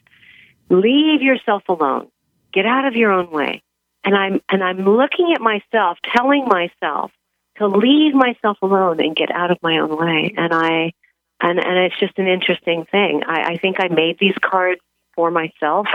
"Leave 0.69 1.23
yourself 1.23 1.65
alone. 1.69 2.09
Get 2.53 2.67
out 2.67 2.85
of 2.85 2.95
your 2.95 3.11
own 3.11 3.33
way 3.33 3.63
and 4.05 4.15
I'm 4.15 4.41
and 4.49 4.63
I'm 4.63 4.85
looking 4.85 5.33
at 5.35 5.41
myself, 5.41 5.99
telling 6.15 6.47
myself 6.47 7.11
to 7.59 7.67
leave 7.67 8.15
myself 8.15 8.59
alone 8.63 9.01
and 9.01 9.15
get 9.15 9.31
out 9.31 9.51
of 9.51 9.59
my 9.63 9.79
own 9.79 9.97
way. 9.97 10.35
And 10.37 10.53
I 10.53 10.93
and 11.41 11.59
and 11.59 11.79
it's 11.79 11.99
just 11.99 12.19
an 12.19 12.27
interesting 12.27 12.85
thing. 12.91 13.23
I, 13.27 13.53
I 13.53 13.57
think 13.59 13.77
I 13.79 13.89
made 13.89 14.19
these 14.19 14.37
cards 14.41 14.81
for 15.15 15.31
myself. 15.31 15.87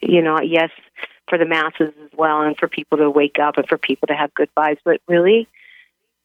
You 0.00 0.22
know, 0.22 0.40
yes, 0.40 0.70
for 1.28 1.38
the 1.38 1.46
masses 1.46 1.92
as 2.04 2.10
well, 2.16 2.42
and 2.42 2.56
for 2.56 2.68
people 2.68 2.98
to 2.98 3.10
wake 3.10 3.38
up 3.40 3.56
and 3.56 3.68
for 3.68 3.78
people 3.78 4.06
to 4.08 4.14
have 4.14 4.32
good 4.34 4.50
vibes. 4.56 4.78
But 4.84 5.00
really, 5.08 5.48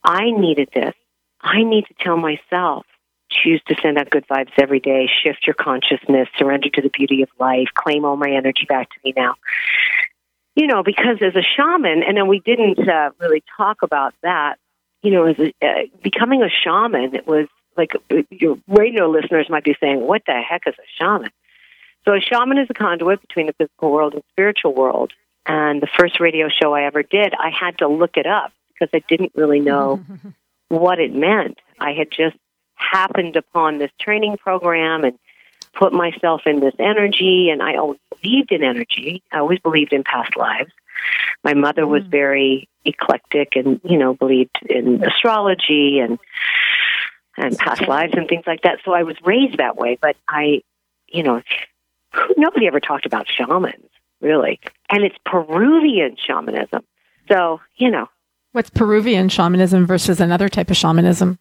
I 0.04 0.32
needed 0.32 0.70
this. 0.74 0.94
I 1.42 1.64
need 1.64 1.86
to 1.88 1.94
tell 2.00 2.18
myself 2.18 2.86
choose 3.30 3.62
to 3.68 3.76
send 3.82 3.98
out 3.98 4.10
good 4.10 4.26
vibes 4.28 4.52
every 4.58 4.80
day, 4.80 5.10
shift 5.22 5.46
your 5.46 5.54
consciousness, 5.54 6.30
surrender 6.38 6.70
to 6.70 6.82
the 6.82 6.90
beauty 6.90 7.24
of 7.24 7.30
life, 7.38 7.68
claim 7.74 8.06
all 8.06 8.16
my 8.16 8.32
energy 8.32 8.66
back 8.66 8.90
to 8.90 8.96
me 9.04 9.14
now 9.18 9.36
you 10.58 10.66
know, 10.66 10.82
because 10.82 11.18
as 11.22 11.36
a 11.36 11.44
shaman, 11.44 12.02
and 12.02 12.18
then 12.18 12.28
we 12.28 12.40
didn't 12.40 12.80
uh, 12.80 13.12
really 13.20 13.44
talk 13.56 13.84
about 13.84 14.16
that, 14.24 14.56
you 15.04 15.12
know, 15.12 15.28
as 15.28 15.38
a, 15.38 15.54
uh, 15.62 15.84
becoming 16.02 16.42
a 16.42 16.50
shaman, 16.50 17.16
it 17.16 17.28
was 17.28 17.46
like 17.78 17.92
your 18.32 18.58
radio 18.68 19.08
listeners 19.08 19.46
might 19.52 19.64
be 19.64 19.76
saying, 19.80 20.02
what 20.02 20.24
the 20.26 20.34
heck 20.34 20.64
is 20.66 20.74
a 20.74 20.88
shaman? 20.98 21.30
So 22.06 22.16
a 22.16 22.20
shaman 22.20 22.58
is 22.58 22.68
a 22.72 22.74
conduit 22.74 23.22
between 23.22 23.46
the 23.46 23.54
physical 23.54 23.92
world 23.92 24.16
and 24.16 24.24
spiritual 24.32 24.74
world. 24.74 25.14
And 25.46 25.80
the 25.80 25.88
first 25.96 26.20
radio 26.20 26.48
show 26.50 26.74
I 26.74 26.86
ever 26.86 27.04
did, 27.04 27.36
I 27.36 27.52
had 27.52 27.78
to 27.78 27.88
look 27.88 28.18
it 28.18 28.26
up 28.26 28.52
because 28.74 28.90
I 28.96 29.04
didn't 29.08 29.34
really 29.36 29.60
know 29.60 30.04
what 30.70 31.00
it 31.00 31.14
meant. 31.14 31.60
I 31.80 31.92
had 31.92 32.10
just 32.10 32.36
happened 32.74 33.36
upon 33.36 33.78
this 33.78 33.92
training 34.02 34.38
program 34.38 35.04
and 35.04 35.20
put 35.74 35.94
myself 35.94 36.42
in 36.46 36.60
this 36.60 36.76
energy, 36.80 37.50
and 37.50 37.62
I 37.62 37.76
always 37.76 38.00
believed 38.22 38.52
in 38.52 38.64
energy. 38.64 39.24
I 39.32 39.40
always 39.40 39.60
believed 39.60 39.94
in 39.94 40.04
past 40.04 40.36
lives. 40.36 40.72
My 41.44 41.54
mother 41.54 41.86
was 41.86 42.04
mm. 42.04 42.10
very 42.10 42.70
eclectic 42.86 43.56
and, 43.56 43.80
you 43.84 43.98
know, 43.98 44.14
believed 44.14 44.58
in 44.70 45.04
astrology 45.04 46.00
and 46.00 46.20
and 47.38 47.56
past 47.58 47.88
lives 47.88 48.14
and 48.16 48.28
things 48.28 48.46
like 48.48 48.62
that. 48.64 48.80
So 48.84 48.94
I 48.94 49.04
was 49.04 49.16
raised 49.24 49.60
that 49.60 49.78
way, 49.78 49.98
but 50.02 50.16
I, 50.28 50.62
you 51.08 51.22
know, 51.22 51.42
nobody 52.36 52.66
ever 52.66 52.80
talked 52.80 53.06
about 53.06 53.28
shamans, 53.30 53.86
really. 54.22 54.60
And 54.90 55.04
it's 55.04 55.16
Peruvian 55.24 56.18
shamanism. 56.18 56.84
So, 57.30 57.62
you 57.76 57.92
know. 57.92 58.08
What's 58.54 58.72
Peruvian 58.72 59.30
shamanism 59.30 59.86
versus 59.86 60.20
another 60.20 60.50
type 60.50 60.72
of 60.72 60.78
shamanism? 60.78 61.38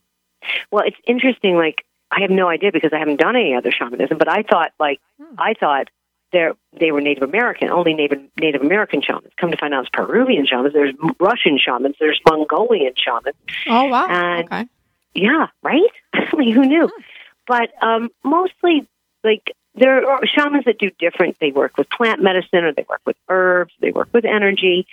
Well, 0.70 0.84
it's 0.86 0.98
interesting. 1.06 1.56
Like, 1.56 1.84
I 2.16 2.20
have 2.22 2.30
no 2.30 2.48
idea 2.48 2.72
because 2.72 2.92
I 2.94 2.98
haven't 2.98 3.20
done 3.20 3.36
any 3.36 3.54
other 3.54 3.70
shamanism. 3.70 4.16
But 4.16 4.28
I 4.28 4.42
thought, 4.42 4.72
like, 4.80 5.00
hmm. 5.20 5.34
I 5.38 5.52
thought 5.52 5.90
they 6.32 6.48
they 6.72 6.90
were 6.90 7.02
Native 7.02 7.22
American, 7.22 7.68
only 7.68 7.92
Native 7.92 8.20
Native 8.38 8.62
American 8.62 9.02
shamans. 9.02 9.32
Come 9.36 9.50
to 9.50 9.56
find 9.56 9.74
out, 9.74 9.82
it's 9.82 9.90
Peruvian 9.90 10.46
shamans. 10.46 10.72
There's 10.72 10.94
Russian 11.20 11.58
shamans. 11.58 11.96
There's 12.00 12.20
Mongolian 12.26 12.94
shamans. 12.96 13.36
Oh 13.68 13.84
wow! 13.84 14.06
And 14.08 14.46
okay. 14.46 14.66
yeah, 15.14 15.48
right. 15.62 15.82
like, 16.14 16.54
who 16.54 16.64
knew? 16.64 16.88
Hmm. 16.88 17.02
But 17.46 17.82
um, 17.82 18.10
mostly, 18.24 18.88
like 19.22 19.52
there 19.74 20.10
are 20.10 20.26
shamans 20.26 20.64
that 20.64 20.78
do 20.78 20.90
different. 20.98 21.38
They 21.38 21.52
work 21.52 21.76
with 21.76 21.90
plant 21.90 22.22
medicine, 22.22 22.64
or 22.64 22.72
they 22.72 22.86
work 22.88 23.02
with 23.04 23.16
herbs. 23.28 23.74
They 23.80 23.90
work 23.90 24.08
with 24.14 24.24
energy. 24.24 24.86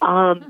Um, 0.00 0.40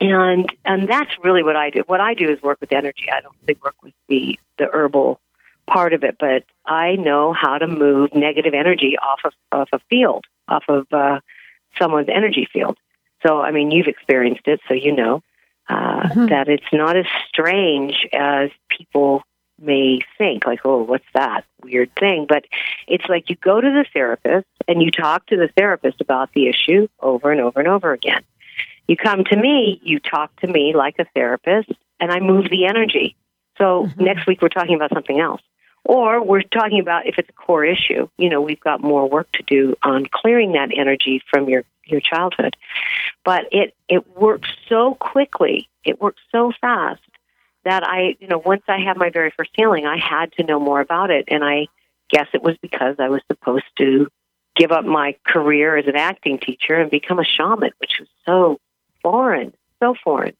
hmm. 0.00 0.06
and 0.06 0.52
and 0.66 0.86
that's 0.86 1.12
really 1.24 1.42
what 1.42 1.56
I 1.56 1.70
do. 1.70 1.82
What 1.86 2.02
I 2.02 2.12
do 2.12 2.28
is 2.30 2.42
work 2.42 2.60
with 2.60 2.72
energy. 2.72 3.06
I 3.10 3.22
don't 3.22 3.34
really 3.40 3.58
work 3.64 3.76
with 3.82 3.94
the 4.08 4.38
the 4.58 4.68
herbal 4.70 5.18
part 5.66 5.92
of 5.92 6.04
it, 6.04 6.16
but 6.18 6.44
I 6.66 6.96
know 6.96 7.32
how 7.32 7.58
to 7.58 7.66
move 7.66 8.14
negative 8.14 8.54
energy 8.54 8.96
off 8.98 9.20
of 9.24 9.32
off 9.52 9.68
a 9.72 9.80
field, 9.90 10.24
off 10.48 10.64
of 10.68 10.86
uh, 10.92 11.20
someone's 11.78 12.08
energy 12.08 12.48
field. 12.52 12.78
So, 13.22 13.40
I 13.40 13.52
mean, 13.52 13.70
you've 13.70 13.86
experienced 13.86 14.46
it, 14.46 14.60
so 14.68 14.74
you 14.74 14.94
know 14.94 15.22
uh, 15.68 16.08
mm-hmm. 16.08 16.26
that 16.26 16.48
it's 16.48 16.72
not 16.72 16.96
as 16.96 17.06
strange 17.28 18.06
as 18.12 18.50
people 18.68 19.22
may 19.60 20.00
think. 20.18 20.46
Like, 20.46 20.60
oh, 20.64 20.82
what's 20.82 21.06
that 21.14 21.44
weird 21.62 21.94
thing? 21.98 22.26
But 22.28 22.44
it's 22.86 23.08
like 23.08 23.30
you 23.30 23.36
go 23.36 23.60
to 23.60 23.70
the 23.70 23.84
therapist 23.92 24.48
and 24.66 24.82
you 24.82 24.90
talk 24.90 25.26
to 25.26 25.36
the 25.36 25.48
therapist 25.56 26.00
about 26.00 26.32
the 26.32 26.48
issue 26.48 26.88
over 27.00 27.30
and 27.30 27.40
over 27.40 27.60
and 27.60 27.68
over 27.68 27.92
again. 27.92 28.22
You 28.88 28.96
come 28.96 29.24
to 29.24 29.36
me, 29.36 29.80
you 29.84 30.00
talk 30.00 30.34
to 30.40 30.48
me 30.48 30.74
like 30.74 30.96
a 30.98 31.06
therapist, 31.14 31.70
and 32.00 32.10
I 32.10 32.18
move 32.18 32.50
the 32.50 32.66
energy. 32.66 33.16
So 33.58 33.84
mm-hmm. 33.84 34.04
next 34.04 34.26
week 34.26 34.42
we're 34.42 34.48
talking 34.48 34.74
about 34.74 34.92
something 34.92 35.20
else. 35.20 35.40
Or 35.84 36.22
we're 36.22 36.42
talking 36.42 36.80
about 36.80 37.06
if 37.06 37.18
it's 37.18 37.28
a 37.28 37.32
core 37.32 37.64
issue, 37.64 38.08
you 38.16 38.28
know, 38.28 38.40
we've 38.40 38.60
got 38.60 38.80
more 38.80 39.08
work 39.08 39.30
to 39.32 39.42
do 39.42 39.74
on 39.82 40.06
clearing 40.06 40.52
that 40.52 40.70
energy 40.76 41.22
from 41.30 41.48
your, 41.48 41.64
your 41.84 42.00
childhood. 42.00 42.56
But 43.24 43.46
it, 43.52 43.74
it 43.88 44.16
works 44.16 44.48
so 44.68 44.94
quickly, 44.94 45.68
it 45.84 46.00
works 46.00 46.20
so 46.30 46.52
fast 46.60 47.02
that 47.64 47.84
I, 47.84 48.16
you 48.20 48.28
know, 48.28 48.42
once 48.44 48.62
I 48.68 48.78
had 48.78 48.96
my 48.96 49.10
very 49.10 49.32
first 49.36 49.50
healing, 49.54 49.86
I 49.86 49.96
had 49.96 50.32
to 50.34 50.44
know 50.44 50.60
more 50.60 50.80
about 50.80 51.10
it. 51.10 51.24
And 51.28 51.44
I 51.44 51.66
guess 52.08 52.28
it 52.32 52.42
was 52.42 52.56
because 52.58 52.96
I 52.98 53.08
was 53.08 53.22
supposed 53.28 53.64
to 53.78 54.08
give 54.54 54.70
up 54.70 54.84
my 54.84 55.16
career 55.26 55.76
as 55.76 55.86
an 55.86 55.96
acting 55.96 56.38
teacher 56.38 56.74
and 56.74 56.90
become 56.90 57.18
a 57.18 57.24
shaman, 57.24 57.70
which 57.78 57.98
was 57.98 58.08
so 58.26 58.60
foreign, 59.02 59.54
so 59.80 59.94
foreign. 60.02 60.36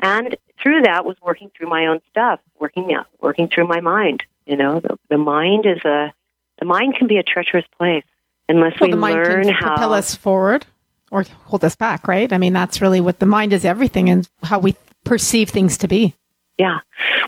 And 0.00 0.36
through 0.62 0.82
that 0.82 1.04
was 1.04 1.16
working 1.20 1.50
through 1.56 1.68
my 1.68 1.86
own 1.86 2.00
stuff, 2.10 2.40
working 2.58 2.94
out, 2.94 3.06
working 3.20 3.48
through 3.48 3.66
my 3.66 3.80
mind, 3.80 4.22
you 4.48 4.56
know, 4.56 4.80
the, 4.80 4.98
the 5.10 5.18
mind 5.18 5.66
is 5.66 5.84
a 5.84 6.12
the 6.58 6.64
mind 6.64 6.96
can 6.96 7.06
be 7.06 7.18
a 7.18 7.22
treacherous 7.22 7.66
place 7.76 8.04
unless 8.48 8.80
well, 8.80 8.88
we 8.88 8.92
the 8.92 8.96
mind 8.96 9.16
learn 9.16 9.44
can 9.44 9.52
how 9.52 9.68
propel 9.68 9.92
us 9.92 10.14
forward 10.14 10.66
or 11.10 11.24
hold 11.44 11.64
us 11.64 11.76
back, 11.76 12.08
right? 12.08 12.32
I 12.32 12.38
mean, 12.38 12.52
that's 12.52 12.80
really 12.80 13.00
what 13.00 13.18
the 13.18 13.26
mind 13.26 13.52
is 13.52 13.64
everything 13.64 14.10
and 14.10 14.28
how 14.42 14.58
we 14.58 14.74
perceive 15.04 15.50
things 15.50 15.78
to 15.78 15.88
be. 15.88 16.14
Yeah. 16.58 16.80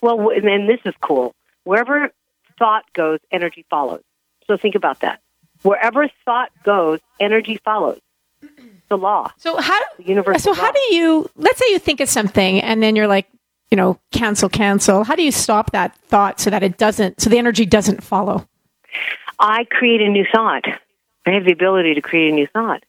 Well, 0.02 0.30
and 0.30 0.68
this 0.68 0.80
is 0.84 0.94
cool. 1.02 1.34
Wherever 1.64 2.10
thought 2.58 2.84
goes, 2.94 3.20
energy 3.30 3.64
follows. 3.70 4.02
So 4.46 4.56
think 4.56 4.74
about 4.74 5.00
that. 5.00 5.20
Wherever 5.62 6.08
thought 6.24 6.50
goes, 6.64 7.00
energy 7.20 7.60
follows. 7.64 8.00
The 8.88 8.98
law. 8.98 9.30
So 9.36 9.60
how? 9.60 9.78
the 9.98 10.04
universe. 10.04 10.42
So 10.42 10.52
how 10.54 10.72
do 10.72 10.80
you? 10.94 11.30
Let's 11.36 11.58
say 11.58 11.66
you 11.70 11.78
think 11.78 12.00
of 12.00 12.08
something, 12.08 12.60
and 12.60 12.82
then 12.82 12.96
you're 12.96 13.06
like, 13.06 13.28
you 13.70 13.76
know, 13.76 13.98
cancel, 14.12 14.48
cancel? 14.48 15.04
How 15.04 15.14
do 15.14 15.22
you 15.22 15.32
stop 15.32 15.72
that 15.72 15.94
thought 16.08 16.40
so 16.40 16.50
that 16.50 16.62
it 16.62 16.78
doesn't, 16.78 17.20
so 17.20 17.30
the 17.30 17.38
energy 17.38 17.66
doesn't 17.66 18.02
follow? 18.02 18.48
I 19.38 19.64
create 19.64 20.00
a 20.00 20.08
new 20.08 20.26
thought. 20.32 20.64
I 21.26 21.30
have 21.30 21.44
the 21.44 21.52
ability 21.52 21.94
to 21.94 22.00
create 22.00 22.32
a 22.32 22.34
new 22.34 22.46
thought. 22.46 22.82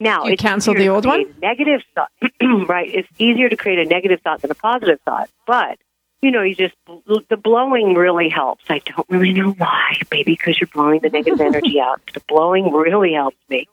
Now, 0.00 0.26
you 0.26 0.36
cancel 0.36 0.74
the 0.74 0.88
old 0.88 1.04
one? 1.04 1.34
Negative 1.42 1.82
thought, 1.94 2.12
right? 2.68 2.88
It's 2.92 3.08
easier 3.18 3.48
to 3.48 3.56
create 3.56 3.80
a 3.80 3.84
negative 3.84 4.20
thought 4.22 4.42
than 4.42 4.50
a 4.50 4.54
positive 4.54 5.00
thought. 5.04 5.28
But 5.46 5.78
you 6.20 6.30
know, 6.32 6.42
you 6.42 6.54
just 6.54 6.74
the 7.06 7.36
blowing 7.36 7.94
really 7.94 8.28
helps. 8.28 8.64
I 8.68 8.80
don't 8.80 9.08
really 9.08 9.32
know 9.32 9.52
why. 9.52 10.00
Maybe 10.10 10.32
because 10.32 10.60
you're 10.60 10.68
blowing 10.68 11.00
the 11.00 11.10
negative 11.10 11.40
energy 11.40 11.80
out. 11.84 12.00
The 12.12 12.20
blowing 12.28 12.72
really 12.72 13.12
helps 13.12 13.36
me. 13.48 13.68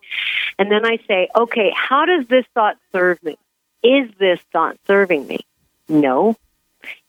And 0.59 0.71
then 0.71 0.85
I 0.85 0.97
say, 1.07 1.27
okay, 1.35 1.73
how 1.75 2.05
does 2.05 2.27
this 2.27 2.45
thought 2.53 2.77
serve 2.91 3.21
me? 3.23 3.37
Is 3.83 4.09
this 4.19 4.39
thought 4.51 4.77
serving 4.85 5.27
me? 5.27 5.39
No, 5.87 6.35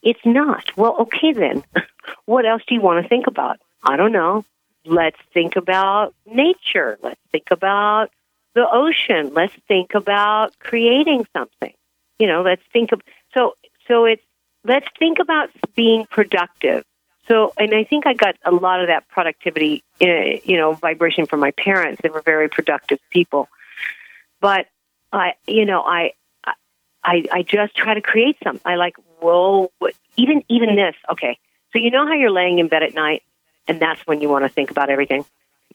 it's 0.02 0.24
not. 0.24 0.76
Well, 0.76 0.96
okay 1.00 1.32
then. 1.32 1.64
what 2.24 2.46
else 2.46 2.62
do 2.66 2.74
you 2.74 2.80
want 2.80 3.02
to 3.02 3.08
think 3.08 3.26
about? 3.26 3.58
I 3.82 3.96
don't 3.96 4.12
know. 4.12 4.44
Let's 4.84 5.18
think 5.34 5.56
about 5.56 6.14
nature. 6.26 6.98
Let's 7.02 7.20
think 7.32 7.50
about 7.50 8.10
the 8.54 8.66
ocean. 8.70 9.32
Let's 9.34 9.54
think 9.68 9.94
about 9.94 10.58
creating 10.58 11.26
something. 11.32 11.72
You 12.18 12.26
know, 12.26 12.42
let's 12.42 12.62
think 12.72 12.92
of 12.92 13.02
so 13.34 13.54
so 13.88 14.04
it's 14.04 14.22
let's 14.64 14.86
think 14.98 15.18
about 15.18 15.50
being 15.74 16.06
productive. 16.06 16.84
So, 17.28 17.52
and 17.58 17.74
I 17.74 17.84
think 17.84 18.06
I 18.06 18.14
got 18.14 18.36
a 18.44 18.52
lot 18.52 18.80
of 18.80 18.86
that 18.86 19.08
productivity, 19.08 19.82
uh, 20.00 20.38
you 20.44 20.56
know, 20.56 20.74
vibration 20.74 21.26
from 21.26 21.40
my 21.40 21.50
parents. 21.50 22.00
They 22.02 22.08
were 22.08 22.22
very 22.22 22.48
productive 22.48 23.00
people, 23.10 23.48
but 24.40 24.66
I, 25.12 25.34
you 25.46 25.64
know, 25.64 25.80
I, 25.80 26.12
I, 27.06 27.24
I 27.32 27.42
just 27.42 27.76
try 27.76 27.94
to 27.94 28.00
create 28.02 28.36
some. 28.42 28.60
I 28.64 28.74
like, 28.74 28.96
well, 29.22 29.70
even 30.16 30.42
even 30.48 30.74
this. 30.74 30.96
Okay, 31.12 31.38
so 31.72 31.78
you 31.78 31.90
know 31.90 32.04
how 32.06 32.14
you're 32.14 32.30
laying 32.30 32.58
in 32.58 32.66
bed 32.68 32.82
at 32.82 32.94
night, 32.94 33.22
and 33.68 33.80
that's 33.80 34.04
when 34.06 34.20
you 34.20 34.28
want 34.28 34.44
to 34.44 34.48
think 34.48 34.70
about 34.72 34.90
everything. 34.90 35.24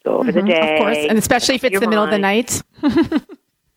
Go 0.03 0.17
over 0.17 0.31
Mhm, 0.31 0.35
the 0.35 0.41
day, 0.41 0.73
Of 0.75 0.79
course. 0.79 0.97
And 1.09 1.17
especially 1.17 1.55
if 1.55 1.63
it's 1.63 1.79
the 1.79 1.87
middle 1.87 2.03
of 2.03 2.09
the 2.11 2.17
night. 2.19 2.61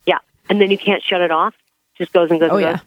Yeah, 0.07 0.19
and 0.51 0.61
then 0.61 0.71
you 0.71 0.77
can't 0.77 1.03
shut 1.03 1.21
it 1.23 1.31
off. 1.31 1.55
It 1.95 1.99
Just 1.99 2.13
goes 2.13 2.31
and 2.31 2.39
goes 2.41 2.51
Oh, 2.53 2.57
and 2.57 2.63
yeah. 2.63 2.79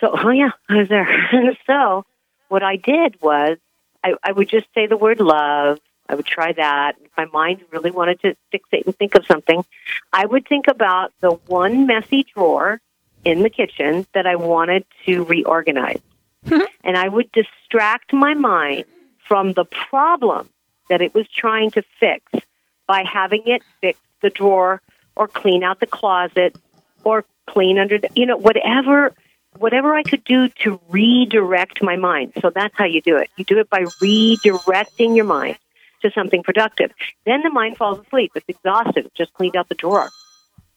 So, 0.00 0.10
oh 0.12 0.30
yeah, 0.30 0.50
I 0.68 0.76
was 0.76 0.88
there. 0.88 1.56
so, 1.66 2.04
what 2.48 2.62
I 2.62 2.76
did 2.76 3.20
was 3.22 3.58
I, 4.02 4.14
I 4.22 4.32
would 4.32 4.48
just 4.48 4.66
say 4.74 4.86
the 4.86 4.96
word 4.96 5.20
love. 5.20 5.78
I 6.08 6.14
would 6.16 6.26
try 6.26 6.52
that. 6.52 6.96
If 7.02 7.10
my 7.16 7.24
mind 7.26 7.62
really 7.70 7.90
wanted 7.90 8.20
to 8.22 8.36
fixate 8.52 8.84
and 8.84 8.94
think 8.96 9.14
of 9.14 9.24
something, 9.26 9.64
I 10.12 10.26
would 10.26 10.46
think 10.46 10.66
about 10.68 11.12
the 11.20 11.30
one 11.30 11.86
messy 11.86 12.24
drawer 12.34 12.80
in 13.24 13.42
the 13.42 13.50
kitchen 13.50 14.06
that 14.14 14.26
I 14.26 14.36
wanted 14.36 14.84
to 15.06 15.24
reorganize. 15.24 16.00
and 16.44 16.96
I 16.96 17.08
would 17.08 17.32
distract 17.32 18.12
my 18.12 18.34
mind 18.34 18.84
from 19.26 19.52
the 19.52 19.64
problem 19.64 20.48
that 20.88 21.00
it 21.00 21.14
was 21.14 21.26
trying 21.28 21.70
to 21.72 21.82
fix 21.98 22.24
by 22.86 23.02
having 23.10 23.42
it 23.46 23.62
fix 23.80 23.98
the 24.20 24.30
drawer 24.30 24.82
or 25.16 25.28
clean 25.28 25.62
out 25.62 25.80
the 25.80 25.86
closet 25.86 26.56
or 27.02 27.24
clean 27.46 27.78
under 27.78 27.98
the, 27.98 28.08
you 28.14 28.26
know, 28.26 28.36
whatever 28.36 29.12
whatever 29.58 29.94
I 29.94 30.02
could 30.02 30.24
do 30.24 30.48
to 30.48 30.80
redirect 30.88 31.82
my 31.82 31.96
mind. 31.96 32.32
So 32.42 32.50
that's 32.50 32.74
how 32.76 32.86
you 32.86 33.00
do 33.00 33.16
it. 33.16 33.30
You 33.36 33.44
do 33.44 33.58
it 33.60 33.70
by 33.70 33.82
redirecting 33.82 35.14
your 35.14 35.26
mind 35.26 35.58
to 36.02 36.10
something 36.10 36.42
productive. 36.42 36.90
Then 37.24 37.42
the 37.42 37.50
mind 37.50 37.76
falls 37.76 38.04
asleep. 38.04 38.32
It's 38.34 38.48
exhausted. 38.48 39.06
It 39.06 39.14
just 39.14 39.32
cleaned 39.32 39.56
out 39.56 39.68
the 39.68 39.74
drawer. 39.76 40.10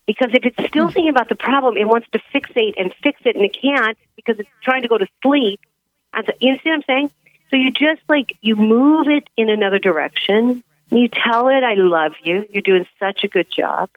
Because 0.08 0.30
if 0.34 0.46
it's 0.46 0.70
still 0.70 0.90
thinking 0.90 1.10
about 1.10 1.30
the 1.30 1.36
problem, 1.36 1.76
it 1.78 1.86
wants 1.86 2.08
to 2.14 2.20
fixate 2.34 2.74
and 2.78 2.96
fix 3.04 3.20
it, 3.26 3.36
and 3.36 3.44
it 3.44 3.56
can't 3.62 3.98
because 4.16 4.40
it's 4.40 4.50
trying 4.64 4.82
to 4.82 4.88
go 4.88 4.98
to 4.98 5.08
sleep. 5.22 5.60
And 6.14 6.26
so, 6.26 6.32
you 6.40 6.56
see 6.56 6.70
what 6.70 6.76
I'm 6.76 6.84
saying? 6.88 7.12
So 7.50 7.58
you 7.58 7.72
just 7.72 8.02
like 8.08 8.36
you 8.42 8.56
move 8.56 9.08
it 9.08 9.30
in 9.38 9.50
another 9.50 9.80
direction. 9.80 10.64
You 10.90 11.10
tell 11.10 11.50
it, 11.50 11.64
"I 11.64 11.76
love 11.76 12.14
you. 12.24 12.46
You're 12.50 12.62
doing 12.62 12.88
such 13.00 13.24
a 13.24 13.28
good 13.28 13.52
job." 13.52 13.90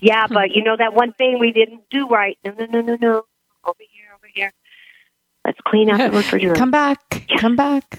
Yeah, 0.00 0.26
hmm. 0.26 0.34
but 0.34 0.52
you 0.52 0.62
know 0.62 0.76
that 0.76 0.94
one 0.94 1.12
thing 1.12 1.38
we 1.38 1.52
didn't 1.52 1.82
do 1.90 2.08
right. 2.08 2.38
No, 2.44 2.52
no, 2.58 2.66
no, 2.66 2.80
no, 2.80 2.96
no. 3.00 3.24
Over 3.64 3.82
here, 3.90 4.08
over 4.14 4.28
here. 4.32 4.52
Let's 5.44 5.60
clean 5.64 5.90
out 5.90 5.98
the 5.98 6.10
refrigerator. 6.16 6.54
Come 6.54 6.70
back. 6.70 7.26
Come 7.38 7.56
back. 7.56 7.84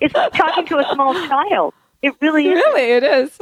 it's 0.00 0.14
like 0.14 0.32
talking 0.32 0.66
to 0.66 0.78
a 0.78 0.94
small 0.94 1.14
child. 1.28 1.74
It 2.02 2.14
really 2.20 2.48
is. 2.48 2.54
really, 2.54 2.92
it 2.92 3.02
is. 3.02 3.38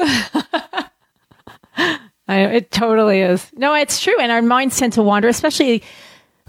I, 2.29 2.41
it 2.41 2.71
totally 2.71 3.21
is. 3.21 3.51
No, 3.55 3.75
it's 3.75 4.01
true. 4.01 4.19
And 4.21 4.33
our 4.33 4.43
minds 4.43 4.79
tend 4.79 4.95
to 4.95 5.03
wander, 5.03 5.29
especially 5.29 5.83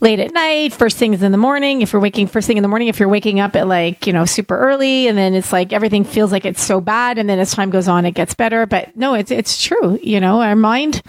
late 0.02 0.20
at 0.20 0.32
night, 0.34 0.74
first 0.74 0.98
things 0.98 1.22
in 1.24 1.32
the 1.32 1.38
morning. 1.38 1.82
If 1.82 1.94
you're 1.94 2.02
waking 2.02 2.28
first 2.28 2.48
thing 2.48 2.58
in 2.58 2.64
the 2.64 2.68
morning, 2.68 2.88
if 2.88 3.00
you're 3.00 3.10
waking 3.10 3.40
up 3.40 3.56
at 3.56 3.68
like, 3.68 4.08
you 4.08 4.14
know, 4.14 4.26
super 4.26 4.58
early 4.58 5.08
and 5.08 5.18
then 5.18 5.34
it's 5.34 5.52
like 5.54 5.74
everything 5.74 6.04
feels 6.04 6.32
like 6.32 6.46
it's 6.46 6.62
so 6.62 6.82
bad. 6.82 7.18
And 7.18 7.30
then 7.30 7.40
as 7.40 7.52
time 7.52 7.70
goes 7.70 7.88
on, 7.88 8.06
it 8.06 8.12
gets 8.12 8.34
better. 8.34 8.66
But 8.66 8.96
no, 8.98 9.14
it's, 9.14 9.32
it's 9.32 9.62
true. 9.62 10.00
You 10.02 10.20
know, 10.20 10.42
our 10.42 10.56
mind, 10.56 11.02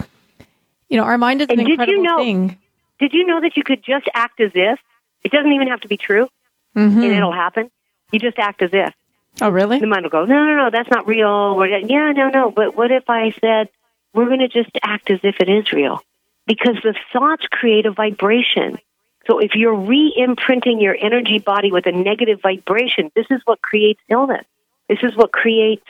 you 0.89 0.97
know, 0.97 1.05
our 1.05 1.19
mind 1.19 1.41
is 1.43 1.47
an 1.49 1.59
And 1.59 1.61
did 1.61 1.67
you 1.69 1.73
incredible 1.75 2.03
know- 2.05 2.19
thing. 2.19 2.59
Did 2.99 3.13
you 3.13 3.25
know 3.27 3.41
that 3.41 3.57
you 3.57 3.63
could 3.63 3.83
just 3.85 4.07
act 4.13 4.41
as 4.41 4.51
if? 4.55 4.79
It 5.23 5.31
doesn't 5.31 5.53
even 5.53 5.69
have 5.69 5.81
to 5.83 5.89
be 5.89 5.97
true, 5.97 6.29
Mhm. 6.77 6.95
and 7.05 7.05
it'll 7.05 7.31
happen. 7.33 7.71
You 8.11 8.19
just 8.19 8.39
act 8.41 8.61
as 8.61 8.71
if. 8.73 8.93
Oh, 9.41 9.51
really? 9.51 9.79
The 9.79 9.87
mind 9.87 10.03
will 10.03 10.11
go, 10.11 10.25
no, 10.25 10.45
no, 10.45 10.57
no, 10.57 10.71
that's 10.71 10.91
not 10.91 11.07
real. 11.07 11.29
Or, 11.29 11.65
yeah, 11.67 12.11
no, 12.13 12.29
no. 12.29 12.51
But 12.51 12.77
what 12.77 12.91
if 12.91 13.09
I 13.09 13.31
said, 13.41 13.69
we're 14.15 14.27
going 14.27 14.41
to 14.41 14.49
just 14.49 14.71
act 14.83 15.11
as 15.11 15.21
if 15.23 15.37
it 15.41 15.49
is 15.49 15.73
real? 15.73 16.03
Because 16.47 16.77
the 16.83 16.95
thoughts 17.13 17.45
create 17.51 17.87
a 17.87 17.93
vibration. 17.93 18.79
So 19.27 19.39
if 19.39 19.55
you're 19.55 19.75
re 19.75 20.15
imprinting 20.17 20.81
your 20.81 20.97
energy 20.99 21.39
body 21.39 21.71
with 21.71 21.87
a 21.87 21.93
negative 21.93 22.41
vibration, 22.41 23.11
this 23.15 23.27
is 23.31 23.41
what 23.45 23.61
creates 23.61 24.01
illness. 24.09 24.47
This 24.89 25.01
is 25.03 25.15
what 25.15 25.33
creates 25.33 25.85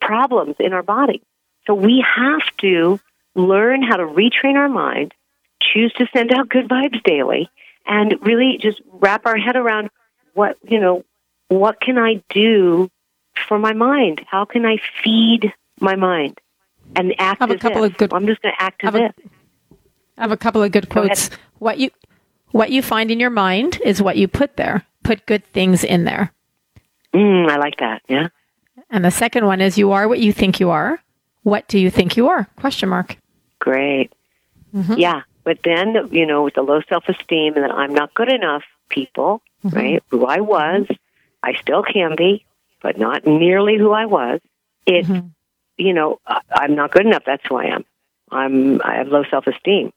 problems 0.00 0.56
in 0.58 0.72
our 0.72 0.82
body. 0.82 1.22
So 1.66 1.74
we 1.74 2.04
have 2.16 2.42
to 2.58 2.98
learn 3.34 3.82
how 3.82 3.96
to 3.96 4.04
retrain 4.04 4.56
our 4.56 4.68
mind, 4.68 5.14
choose 5.62 5.92
to 5.94 6.06
send 6.12 6.32
out 6.32 6.48
good 6.48 6.68
vibes 6.68 7.00
daily, 7.04 7.48
and 7.86 8.16
really 8.22 8.58
just 8.60 8.80
wrap 8.90 9.26
our 9.26 9.36
head 9.36 9.56
around 9.56 9.90
what, 10.34 10.56
you 10.62 10.80
know, 10.80 11.04
what 11.48 11.80
can 11.80 11.98
I 11.98 12.22
do 12.30 12.90
for 13.46 13.58
my 13.58 13.72
mind? 13.72 14.24
How 14.28 14.44
can 14.44 14.64
I 14.66 14.78
feed 15.02 15.52
my 15.80 15.96
mind? 15.96 16.40
And 16.96 17.14
act 17.18 17.40
Have 17.40 17.50
a 17.50 17.56
couple 17.58 17.84
if. 17.84 17.92
of 17.92 17.98
good- 17.98 18.12
I'm 18.12 18.26
just 18.26 18.42
going 18.42 18.54
to 18.58 18.62
act 18.62 18.82
as 18.84 18.94
a- 18.94 19.04
if. 19.06 19.12
I 20.18 20.22
have 20.22 20.32
a 20.32 20.36
couple 20.36 20.62
of 20.62 20.70
good 20.72 20.88
Go 20.88 21.02
ahead. 21.02 21.16
quotes. 21.16 21.30
What 21.58 21.78
you 21.78 21.90
what 22.50 22.70
you 22.70 22.82
find 22.82 23.10
in 23.10 23.20
your 23.20 23.30
mind 23.30 23.80
is 23.84 24.02
what 24.02 24.16
you 24.16 24.26
put 24.28 24.56
there. 24.56 24.84
Put 25.04 25.24
good 25.26 25.44
things 25.46 25.84
in 25.84 26.04
there. 26.04 26.32
Mm, 27.14 27.48
I 27.48 27.56
like 27.56 27.76
that. 27.78 28.02
Yeah. 28.08 28.28
And 28.90 29.04
the 29.04 29.10
second 29.10 29.46
one 29.46 29.60
is 29.60 29.78
you 29.78 29.92
are 29.92 30.08
what 30.08 30.18
you 30.18 30.32
think 30.32 30.58
you 30.60 30.70
are. 30.70 31.00
What 31.42 31.68
do 31.68 31.78
you 31.78 31.90
think 31.90 32.16
you 32.16 32.28
are? 32.28 32.48
Question 32.56 32.88
mark. 32.88 33.16
Great. 33.60 34.12
Mm-hmm. 34.74 34.94
Yeah. 34.98 35.22
But 35.44 35.60
then, 35.64 36.08
you 36.12 36.26
know, 36.26 36.42
with 36.42 36.54
the 36.54 36.62
low 36.62 36.80
self 36.88 37.08
esteem 37.08 37.54
and 37.54 37.64
that 37.64 37.70
I'm 37.70 37.94
not 37.94 38.12
good 38.14 38.30
enough 38.32 38.62
people, 38.88 39.42
Mm-hmm. 39.64 39.76
right? 39.76 40.02
Who 40.08 40.24
I 40.26 40.40
was, 40.40 40.86
I 41.42 41.52
still 41.60 41.82
can 41.82 42.14
be, 42.16 42.44
but 42.82 42.96
not 42.98 43.26
nearly 43.26 43.76
who 43.78 43.92
I 43.92 44.06
was. 44.06 44.40
It, 44.86 45.04
Mm-hmm. 45.06 45.28
You 45.80 45.92
know, 45.92 46.20
I'm 46.26 46.74
not 46.74 46.92
good 46.92 47.06
enough. 47.06 47.22
That's 47.26 47.42
who 47.48 47.56
I 47.56 47.66
am. 47.66 47.84
I'm, 48.30 48.80
I 48.82 48.96
have 48.96 49.08
low 49.08 49.24
self 49.30 49.46
esteem. 49.46 49.92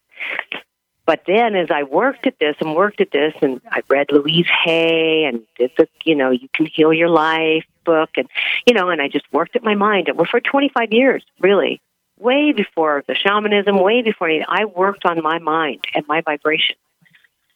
But 1.06 1.24
then 1.28 1.56
as 1.56 1.70
I 1.70 1.84
worked 1.84 2.26
at 2.28 2.40
this 2.40 2.56
and 2.62 2.76
worked 2.76 3.02
at 3.02 3.12
this 3.12 3.34
and 3.42 3.60
I 3.70 3.82
read 3.90 4.12
Louise 4.12 4.48
Hay 4.64 5.26
and 5.26 5.42
did 5.58 5.72
the, 5.78 5.88
you 6.06 6.16
know, 6.16 6.32
You 6.32 6.48
Can 6.54 6.66
Heal 6.66 6.94
Your 6.94 7.10
Life 7.10 7.66
book 7.84 8.12
and, 8.16 8.30
you 8.66 8.74
know, 8.74 8.90
and 8.90 9.02
I 9.02 9.10
just 9.10 9.26
worked 9.34 9.58
at 9.58 9.64
my 9.64 9.76
mind. 9.76 10.08
And 10.08 10.28
for 10.30 10.40
25 10.40 10.94
years, 10.94 11.24
really. 11.40 11.82
Way 12.20 12.54
before 12.54 13.04
the 13.06 13.16
shamanism, 13.16 13.82
way 13.82 14.02
before 14.02 14.30
I 14.48 14.66
worked 14.66 15.04
on 15.04 15.22
my 15.22 15.40
mind 15.40 15.84
and 15.94 16.08
my 16.08 16.22
vibration. 16.22 16.78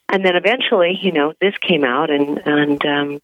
And 0.09 0.25
then 0.25 0.35
eventually, 0.35 0.97
you 1.01 1.13
know, 1.13 1.33
this 1.39 1.53
came 1.61 1.85
out 1.85 2.09
and, 2.09 2.39
and, 2.45 2.85
um, 2.85 3.19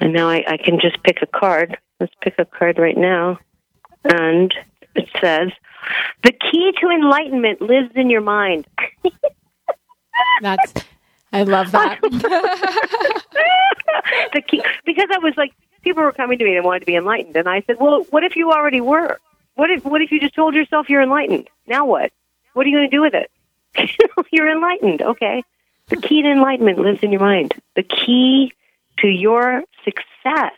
and 0.00 0.12
now 0.12 0.28
I, 0.28 0.44
I 0.46 0.56
can 0.56 0.78
just 0.78 1.02
pick 1.02 1.20
a 1.22 1.26
card. 1.26 1.78
Let's 1.98 2.14
pick 2.20 2.34
a 2.38 2.44
card 2.44 2.78
right 2.78 2.96
now. 2.96 3.38
And 4.04 4.52
it 4.94 5.08
says, 5.20 5.50
the 6.22 6.32
key 6.32 6.72
to 6.80 6.88
enlightenment 6.90 7.60
lives 7.60 7.90
in 7.94 8.10
your 8.10 8.20
mind. 8.20 8.66
That's 10.40 10.72
I 11.32 11.42
love 11.42 11.72
that. 11.72 12.00
the 14.32 14.42
key, 14.42 14.62
because 14.84 15.08
I 15.12 15.18
was 15.18 15.34
like, 15.36 15.52
people 15.82 16.02
were 16.04 16.12
coming 16.12 16.38
to 16.38 16.44
me 16.44 16.56
and 16.56 16.64
wanted 16.64 16.80
to 16.80 16.86
be 16.86 16.94
enlightened, 16.94 17.36
and 17.36 17.48
I 17.48 17.62
said, 17.66 17.76
well, 17.80 18.04
what 18.10 18.22
if 18.22 18.36
you 18.36 18.52
already 18.52 18.80
were? 18.80 19.18
What 19.56 19.70
if 19.70 19.84
what 19.84 20.00
if 20.00 20.12
you 20.12 20.20
just 20.20 20.34
told 20.34 20.54
yourself 20.54 20.88
you're 20.88 21.02
enlightened? 21.02 21.48
Now 21.66 21.86
what? 21.86 22.12
What 22.52 22.66
are 22.66 22.68
you 22.68 22.76
going 22.78 22.90
to 22.90 22.96
do 22.96 23.02
with 23.02 23.14
it? 23.14 23.30
you're 24.32 24.50
enlightened. 24.50 25.02
Okay. 25.02 25.42
The 25.88 25.96
key 25.96 26.22
to 26.22 26.30
enlightenment 26.30 26.78
lives 26.78 27.00
in 27.02 27.10
your 27.10 27.20
mind. 27.20 27.54
The 27.76 27.82
key 27.82 28.52
to 28.98 29.08
your 29.08 29.64
success 29.84 30.52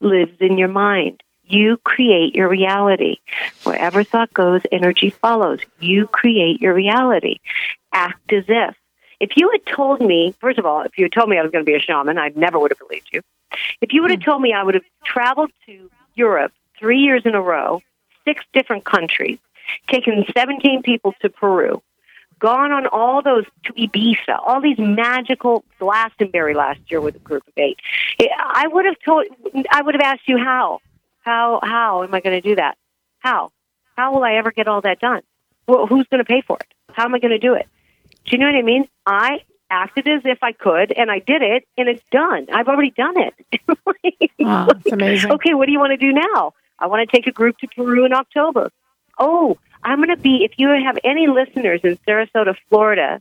lives 0.00 0.36
in 0.40 0.58
your 0.58 0.68
mind. 0.68 1.22
You 1.48 1.76
create 1.78 2.34
your 2.34 2.48
reality. 2.48 3.18
Wherever 3.62 4.02
thought 4.02 4.34
goes, 4.34 4.62
energy 4.72 5.10
follows. 5.10 5.60
You 5.78 6.06
create 6.08 6.60
your 6.60 6.74
reality. 6.74 7.38
Act 7.92 8.32
as 8.32 8.44
if. 8.48 8.74
If 9.20 9.30
you 9.36 9.50
had 9.50 9.64
told 9.64 10.00
me, 10.00 10.34
first 10.40 10.58
of 10.58 10.66
all, 10.66 10.82
if 10.82 10.98
you 10.98 11.04
had 11.04 11.12
told 11.12 11.28
me 11.28 11.38
I 11.38 11.42
was 11.42 11.50
going 11.50 11.64
to 11.64 11.70
be 11.70 11.76
a 11.76 11.80
shaman, 11.80 12.18
I 12.18 12.32
never 12.34 12.58
would 12.58 12.72
have 12.72 12.78
believed 12.78 13.08
you. 13.12 13.22
If 13.80 13.92
you 13.92 14.02
would 14.02 14.10
have 14.10 14.20
hmm. 14.20 14.30
told 14.30 14.42
me 14.42 14.52
I 14.52 14.62
would 14.62 14.74
have 14.74 14.84
traveled 15.04 15.50
to 15.66 15.90
Europe 16.14 16.52
three 16.78 16.98
years 16.98 17.22
in 17.24 17.34
a 17.34 17.40
row, 17.40 17.80
six 18.24 18.44
different 18.52 18.84
countries, 18.84 19.38
taken 19.88 20.24
17 20.36 20.82
people 20.82 21.14
to 21.22 21.30
Peru, 21.30 21.82
gone 22.38 22.72
on 22.72 22.86
all 22.86 23.22
those 23.22 23.44
to 23.64 23.72
Ibiza, 23.72 24.38
all 24.44 24.60
these 24.60 24.78
magical 24.78 25.64
Glastonbury 25.78 26.54
last 26.54 26.80
year 26.88 27.00
with 27.00 27.16
a 27.16 27.20
group 27.20 27.46
of 27.46 27.52
eight. 27.56 27.78
I 28.20 28.66
would 28.68 28.84
have 28.84 28.96
told, 29.04 29.26
I 29.70 29.82
would 29.82 29.94
have 29.94 30.02
asked 30.02 30.28
you 30.28 30.38
how, 30.38 30.80
how, 31.26 31.60
how 31.62 32.04
am 32.04 32.14
I 32.14 32.20
going 32.20 32.40
to 32.40 32.48
do 32.48 32.54
that? 32.54 32.78
How, 33.18 33.50
how 33.96 34.14
will 34.14 34.22
I 34.22 34.34
ever 34.34 34.52
get 34.52 34.68
all 34.68 34.80
that 34.82 35.00
done? 35.00 35.22
Well, 35.66 35.86
who's 35.86 36.06
going 36.06 36.24
to 36.24 36.24
pay 36.24 36.40
for 36.40 36.56
it? 36.60 36.72
How 36.92 37.04
am 37.04 37.14
I 37.14 37.18
going 37.18 37.32
to 37.32 37.38
do 37.38 37.54
it? 37.54 37.66
Do 38.24 38.30
you 38.32 38.38
know 38.38 38.46
what 38.46 38.54
I 38.54 38.62
mean? 38.62 38.88
I 39.04 39.40
acted 39.68 40.06
as 40.06 40.22
if 40.24 40.38
I 40.42 40.52
could, 40.52 40.92
and 40.92 41.10
I 41.10 41.18
did 41.18 41.42
it, 41.42 41.66
and 41.76 41.88
it's 41.88 42.02
done. 42.10 42.46
I've 42.52 42.68
already 42.68 42.90
done 42.90 43.14
it. 43.18 43.34
wow, 44.38 44.66
that's 44.66 44.92
amazing. 44.92 45.32
Okay, 45.32 45.54
what 45.54 45.66
do 45.66 45.72
you 45.72 45.80
want 45.80 45.90
to 45.90 45.96
do 45.96 46.12
now? 46.12 46.54
I 46.78 46.86
want 46.86 47.08
to 47.08 47.16
take 47.16 47.26
a 47.26 47.32
group 47.32 47.58
to 47.58 47.66
Peru 47.68 48.06
in 48.06 48.12
October. 48.12 48.70
Oh, 49.18 49.58
I'm 49.82 49.98
going 49.98 50.14
to 50.14 50.16
be, 50.16 50.44
if 50.44 50.58
you 50.58 50.68
have 50.68 50.98
any 51.02 51.26
listeners 51.26 51.80
in 51.82 51.96
Sarasota, 52.06 52.54
Florida, 52.68 53.20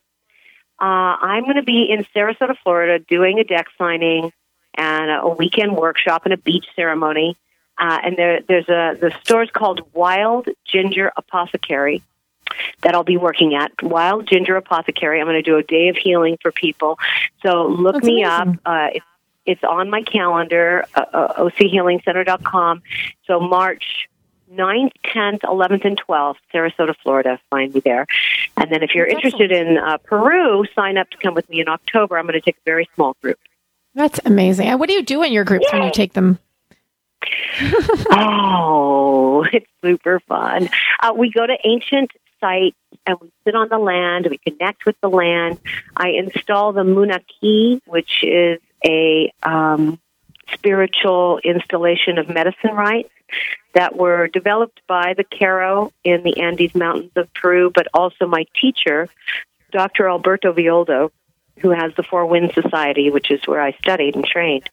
uh, 0.80 0.84
I'm 0.84 1.44
going 1.44 1.56
to 1.56 1.64
be 1.64 1.88
in 1.90 2.06
Sarasota, 2.16 2.56
Florida 2.64 3.04
doing 3.08 3.40
a 3.40 3.44
deck 3.44 3.68
signing 3.78 4.32
and 4.76 5.10
a 5.10 5.30
weekend 5.30 5.76
workshop 5.76 6.26
and 6.26 6.34
a 6.34 6.38
beach 6.38 6.66
ceremony. 6.76 7.38
Uh, 7.78 8.00
and 8.04 8.18
there, 8.18 8.40
there's 8.48 8.70
a, 8.70 8.98
the 9.00 9.14
store's 9.24 9.52
called 9.52 9.82
Wild 9.94 10.48
Ginger 10.66 11.12
Apothecary 11.18 12.02
that 12.82 12.94
I'll 12.96 13.04
be 13.04 13.18
working 13.18 13.56
at. 13.56 13.72
Wild 13.84 14.28
Ginger 14.28 14.56
Apothecary. 14.56 15.20
I'm 15.20 15.26
going 15.28 15.36
to 15.36 15.42
do 15.42 15.58
a 15.58 15.64
day 15.64 15.90
of 15.90 15.98
healing 15.98 16.38
for 16.42 16.52
people. 16.52 16.98
So 17.42 17.68
look 17.68 17.96
That's 17.96 18.06
me 18.06 18.24
amazing. 18.24 18.56
up. 18.56 18.60
Uh, 18.66 18.88
it's, 18.94 19.06
it's 19.46 19.64
on 19.64 19.90
my 19.90 20.02
calendar, 20.02 20.86
uh, 20.96 21.06
uh, 21.14 21.44
ochealingcenter.com. 21.44 22.82
So 23.26 23.40
March 23.40 24.08
9th, 24.52 24.92
10th, 25.04 25.42
11th, 25.42 25.86
and 25.86 26.02
12th, 26.02 26.36
Sarasota, 26.54 26.96
Florida. 27.04 27.40
Find 27.50 27.74
me 27.74 27.82
there. 27.82 28.08
And 28.58 28.72
then 28.72 28.84
if 28.84 28.96
you're 28.96 29.08
That's 29.08 29.18
interested 29.18 29.52
in 29.52 29.78
uh, 29.78 29.98
Peru, 29.98 30.66
sign 30.74 30.98
up 30.98 31.10
to 31.12 31.18
come 31.18 31.34
with 31.34 31.50
me 31.50 31.62
in 31.62 31.68
October. 31.68 32.18
I'm 32.18 32.26
going 32.26 32.34
to 32.34 32.42
take 32.42 32.58
a 32.58 32.66
very 32.66 32.90
small 32.96 33.16
group. 33.22 33.40
That's 33.94 34.20
amazing. 34.26 34.78
What 34.78 34.90
do 34.90 34.96
you 34.96 35.04
do 35.04 35.24
in 35.24 35.32
your 35.32 35.44
groups 35.44 35.66
when 35.72 35.84
you 35.84 35.92
take 35.92 36.14
them? 36.14 36.38
Oh, 38.12 39.46
it's 39.54 39.70
super 39.84 40.20
fun. 40.22 40.70
Uh, 41.02 41.14
we 41.16 41.32
go 41.32 41.46
to 41.46 41.58
ancient 41.64 42.12
sites 42.40 42.76
and 43.06 43.18
we 43.22 43.32
sit 43.46 43.56
on 43.56 43.70
the 43.70 43.78
land. 43.78 44.28
We 44.30 44.38
connect 44.38 44.86
with 44.86 44.96
the 45.02 45.10
land. 45.10 45.60
I 45.96 46.10
install 46.10 46.74
the 46.74 46.84
Munay-Ki, 46.84 47.82
which 47.86 48.24
is 48.24 48.60
a 48.86 49.32
um, 49.44 50.00
spiritual 50.54 51.40
installation 51.44 52.18
of 52.18 52.30
medicine 52.30 52.74
rites 52.74 53.10
that 53.74 53.96
were 53.96 54.28
developed 54.28 54.82
by 54.88 55.14
the 55.16 55.24
Q'ero 55.24 55.92
in 56.04 56.24
the 56.24 56.42
Andes 56.42 56.76
Mountains 56.76 57.12
of 57.16 57.34
Peru, 57.34 57.72
but 57.74 57.88
also 57.94 58.26
my 58.26 58.46
teacher, 58.60 59.10
Dr. 59.72 60.08
Alberto 60.08 60.54
Villoldo, 60.54 61.12
who 61.60 61.72
has 61.72 61.94
the 61.96 62.04
Four 62.04 62.26
Winds 62.26 62.54
Society, 62.54 63.10
which 63.10 63.32
is 63.32 63.42
where 63.46 63.62
I 63.62 63.74
studied 63.74 64.16
and 64.16 64.26
trained. 64.26 64.70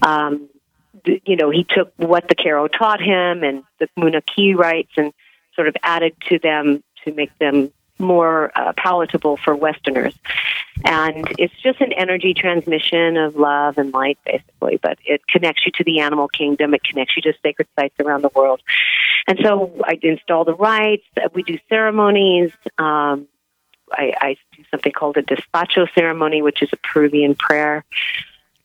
Um, 0.00 0.48
you 1.06 1.36
know, 1.36 1.50
he 1.50 1.64
took 1.64 1.92
what 1.96 2.28
the 2.28 2.34
Q'ero 2.34 2.70
taught 2.70 3.00
him 3.00 3.42
and 3.42 3.62
the 3.78 3.88
Munay-Ki 3.98 4.54
rites 4.54 4.92
and 4.96 5.12
sort 5.54 5.68
of 5.68 5.76
added 5.82 6.14
to 6.28 6.38
them 6.38 6.82
to 7.04 7.12
make 7.12 7.36
them 7.38 7.72
more 7.98 8.52
uh, 8.54 8.72
palatable 8.76 9.38
for 9.38 9.54
Westerners. 9.54 10.14
And 10.84 11.26
it's 11.38 11.54
just 11.62 11.80
an 11.80 11.92
energy 11.94 12.34
transmission 12.34 13.16
of 13.16 13.36
love 13.36 13.78
and 13.78 13.92
light, 13.92 14.18
basically. 14.24 14.78
But 14.82 14.98
it 15.04 15.26
connects 15.26 15.64
you 15.64 15.72
to 15.72 15.84
the 15.84 16.00
animal 16.00 16.28
kingdom. 16.28 16.74
It 16.74 16.84
connects 16.84 17.16
you 17.16 17.22
to 17.22 17.32
sacred 17.42 17.68
sites 17.78 17.94
around 17.98 18.22
the 18.22 18.30
world. 18.34 18.60
And 19.26 19.38
so 19.42 19.72
I 19.82 19.98
install 20.02 20.44
the 20.44 20.54
rites. 20.54 21.04
We 21.32 21.42
do 21.42 21.58
ceremonies. 21.68 22.52
Um, 22.76 23.26
I, 23.90 24.12
I 24.20 24.36
do 24.56 24.64
something 24.70 24.92
called 24.92 25.16
a 25.16 25.22
despacho 25.22 25.88
ceremony, 25.94 26.42
which 26.42 26.62
is 26.62 26.68
a 26.72 26.76
Peruvian 26.76 27.34
prayer. 27.34 27.84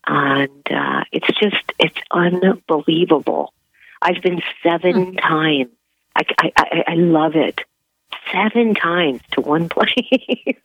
And 0.08 0.68
uh, 0.72 1.04
it's 1.12 1.28
just, 1.40 1.72
it's 1.80 1.98
unbelievable. 2.12 3.54
I've 4.02 4.22
been 4.22 4.42
seven 4.64 5.16
times. 5.16 5.70
I, 6.16 6.24
I, 6.40 6.52
I, 6.58 6.84
I 6.88 6.96
love 6.96 7.36
it. 7.36 7.62
Seven 8.32 8.76
times 8.76 9.22
to 9.32 9.42
one 9.42 9.70
place. 9.76 10.56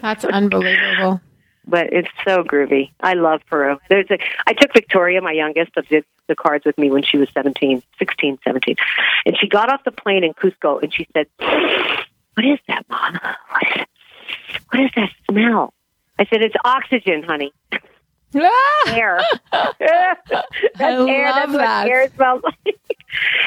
That's 0.00 0.24
unbelievable. 0.24 1.20
but 1.66 1.92
it's 1.92 2.08
so 2.24 2.42
groovy. 2.42 2.90
I 3.00 3.14
love 3.14 3.42
Peru. 3.48 3.78
There's 3.88 4.10
a 4.10 4.18
I 4.46 4.54
took 4.54 4.72
Victoria, 4.72 5.20
my 5.20 5.32
youngest, 5.32 5.76
of 5.76 5.86
the, 5.88 6.02
the 6.26 6.34
cards 6.34 6.64
with 6.64 6.78
me 6.78 6.90
when 6.90 7.02
she 7.02 7.18
was 7.18 7.28
17, 7.34 7.82
16, 7.98 8.38
17. 8.42 8.76
And 9.26 9.36
she 9.38 9.48
got 9.48 9.70
off 9.70 9.84
the 9.84 9.92
plane 9.92 10.24
in 10.24 10.32
Cusco 10.34 10.82
and 10.82 10.92
she 10.92 11.06
said, 11.12 11.26
"What 11.38 12.46
is 12.46 12.58
that, 12.68 12.86
mom? 12.88 13.18
What 13.50 13.62
is, 13.76 13.86
what 14.70 14.82
is 14.82 14.90
that 14.96 15.10
smell?" 15.30 15.74
I 16.18 16.24
said, 16.26 16.42
"It's 16.42 16.56
oxygen, 16.64 17.22
honey. 17.22 17.52
Ah! 18.34 18.94
Air. 18.94 19.20
That's 19.52 19.74
I 20.80 21.10
air. 21.10 21.32
That's 21.32 21.46
love 21.48 21.52
that. 21.52 21.84
what 21.84 21.90
air 21.90 22.08
smells 22.10 22.42
like." 22.66 22.78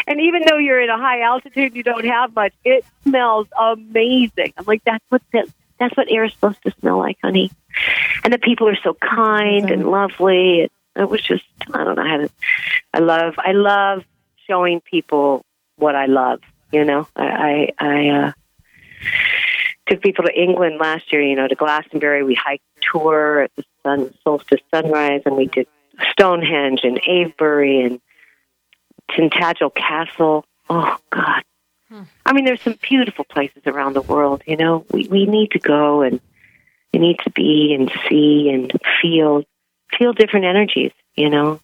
And 0.08 0.20
even 0.22 0.44
though 0.48 0.58
you're 0.58 0.82
in 0.82 0.90
a 0.90 0.98
high 0.98 1.22
altitude, 1.22 1.76
you 1.76 1.84
don't 1.84 2.06
have 2.06 2.36
much. 2.36 2.54
It 2.64 2.86
smells 3.04 3.48
amazing. 3.60 4.54
I'm 4.58 4.66
like, 4.66 4.84
that's 4.84 5.04
what 5.10 5.22
the, 5.32 5.52
that's 5.80 5.96
what 5.96 6.12
air 6.12 6.24
is 6.24 6.34
supposed 6.34 6.62
to 6.64 6.72
smell 6.80 6.98
like, 6.98 7.18
honey. 7.24 7.52
And 8.24 8.34
the 8.34 8.40
people 8.40 8.68
are 8.68 8.78
so 8.84 8.94
kind 8.96 9.70
and 9.70 9.90
lovely. 9.90 10.62
It, 10.62 10.72
it 10.96 11.10
was 11.10 11.22
just, 11.22 11.44
I 11.74 11.84
don't 11.84 11.96
know 11.96 12.08
how 12.08 12.18
to. 12.18 12.30
I 12.94 13.00
love, 13.00 13.36
I 13.38 13.52
love 13.54 14.04
showing 14.48 14.82
people 14.82 15.46
what 15.78 15.96
I 15.96 16.08
love. 16.08 16.42
You 16.72 16.86
know, 16.86 17.08
I, 17.16 17.72
I, 17.80 17.86
I 17.86 18.10
uh, 18.10 18.32
took 19.88 20.02
people 20.02 20.26
to 20.26 20.34
England 20.34 20.80
last 20.80 21.12
year. 21.12 21.22
You 21.22 21.36
know, 21.36 21.48
to 21.48 21.56
Glastonbury. 21.56 22.24
We 22.24 22.36
hiked 22.36 22.64
Tor 22.92 23.42
at 23.42 23.52
the 23.56 23.64
sun 23.84 24.14
solstice 24.24 24.62
sunrise, 24.74 25.22
and 25.26 25.36
we 25.36 25.46
did 25.48 25.68
Stonehenge 26.12 26.82
and 26.84 27.00
Avebury 27.08 27.82
and 27.82 28.02
Tintagel 29.12 29.74
Castle. 29.74 30.46
Oh 30.70 30.98
God. 31.10 31.44
Hmm. 31.90 32.04
I 32.26 32.34
mean, 32.34 32.46
there's 32.46 32.62
some 32.62 32.78
beautiful 32.82 33.26
places 33.26 33.64
around 33.66 33.94
the 33.94 34.02
world. 34.02 34.42
You 34.46 34.58
know, 34.58 34.86
we 34.92 35.08
we 35.08 35.26
need 35.26 35.52
to 35.52 35.60
go 35.60 36.02
and 36.02 36.20
we 36.94 37.00
need 37.00 37.20
to 37.24 37.30
be 37.32 37.76
and 37.78 37.92
see 38.10 38.50
and 38.54 38.72
feel 39.02 39.44
feel 39.98 40.14
different 40.14 40.46
energies. 40.46 40.92
You 41.16 41.30
know, 41.30 41.60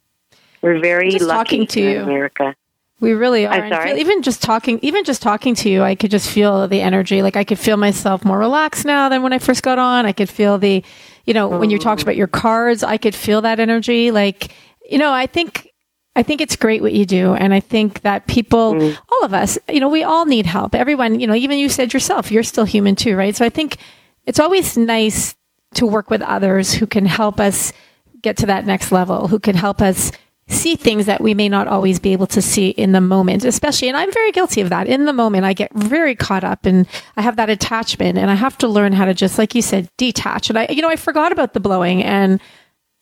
we're 0.61 0.79
very 0.79 1.11
Just 1.11 1.25
lucky 1.25 1.57
talking 1.59 1.67
to 1.67 1.81
in 1.81 1.91
you. 1.91 2.01
America. 2.03 2.55
We 2.99 3.13
really 3.13 3.45
are. 3.45 3.53
I'm 3.53 3.71
sorry? 3.71 3.89
feel- 3.91 3.99
even 3.99 4.21
just 4.23 4.41
talking, 4.41 4.79
even 4.81 5.03
just 5.03 5.21
talking 5.21 5.53
to 5.55 5.69
you, 5.69 5.83
I 5.83 5.93
could 5.93 6.09
just 6.09 6.29
feel 6.29 6.67
the 6.67 6.81
energy. 6.81 7.21
Like 7.21 7.35
I 7.35 7.43
could 7.43 7.59
feel 7.59 7.77
myself 7.77 8.25
more 8.25 8.39
relaxed 8.39 8.85
now 8.85 9.07
than 9.07 9.21
when 9.21 9.33
I 9.33 9.39
first 9.39 9.61
got 9.61 9.77
on. 9.77 10.05
I 10.07 10.13
could 10.13 10.29
feel 10.29 10.57
the, 10.57 10.83
you 11.27 11.33
know, 11.33 11.49
when 11.49 11.69
you 11.69 11.77
talked 11.77 12.01
about 12.01 12.15
your 12.15 12.27
cards, 12.27 12.83
I 12.83 12.97
could 12.97 13.13
feel 13.13 13.41
that 13.41 13.59
energy. 13.59 14.11
Like, 14.11 14.53
you 14.89 14.97
know, 14.97 15.11
I 15.11 15.27
think, 15.27 15.73
I 16.15 16.23
think 16.23 16.39
it's 16.39 16.55
great 16.55 16.81
what 16.81 16.93
you 16.93 17.05
do. 17.05 17.33
And 17.33 17.53
I 17.53 17.59
think 17.59 18.01
that 18.01 18.27
people, 18.27 18.73
mm-hmm. 18.73 18.95
all 19.11 19.25
of 19.25 19.33
us, 19.33 19.59
you 19.69 19.81
know, 19.81 19.89
we 19.89 20.03
all 20.03 20.25
need 20.25 20.45
help. 20.45 20.73
Everyone, 20.73 21.19
you 21.19 21.27
know, 21.27 21.35
even 21.35 21.59
you 21.59 21.67
said 21.67 21.93
yourself, 21.93 22.31
you're 22.31 22.43
still 22.43 22.63
human 22.63 22.95
too, 22.95 23.17
right? 23.17 23.35
So 23.35 23.45
I 23.45 23.49
think 23.49 23.77
it's 24.25 24.39
always 24.39 24.77
nice 24.77 25.35
to 25.73 25.85
work 25.85 26.09
with 26.09 26.21
others 26.21 26.71
who 26.71 26.87
can 26.87 27.05
help 27.05 27.41
us 27.41 27.73
get 28.21 28.37
to 28.37 28.45
that 28.45 28.65
next 28.65 28.93
level, 28.93 29.27
who 29.27 29.37
can 29.37 29.55
help 29.55 29.81
us 29.81 30.13
see 30.47 30.75
things 30.75 31.05
that 31.05 31.21
we 31.21 31.33
may 31.33 31.49
not 31.49 31.67
always 31.67 31.99
be 31.99 32.13
able 32.13 32.27
to 32.27 32.41
see 32.41 32.69
in 32.69 32.91
the 32.91 33.01
moment, 33.01 33.43
especially, 33.43 33.87
and 33.87 33.97
I'm 33.97 34.11
very 34.11 34.31
guilty 34.31 34.61
of 34.61 34.69
that. 34.69 34.87
In 34.87 35.05
the 35.05 35.13
moment, 35.13 35.45
I 35.45 35.53
get 35.53 35.73
very 35.73 36.15
caught 36.15 36.43
up 36.43 36.65
and 36.65 36.87
I 37.17 37.21
have 37.21 37.35
that 37.35 37.49
attachment 37.49 38.17
and 38.17 38.31
I 38.31 38.35
have 38.35 38.57
to 38.59 38.67
learn 38.67 38.93
how 38.93 39.05
to 39.05 39.13
just, 39.13 39.37
like 39.37 39.55
you 39.55 39.61
said, 39.61 39.89
detach. 39.97 40.49
And 40.49 40.57
I, 40.57 40.67
you 40.69 40.81
know, 40.81 40.89
I 40.89 40.95
forgot 40.95 41.31
about 41.31 41.53
the 41.53 41.59
blowing 41.59 42.03
and 42.03 42.39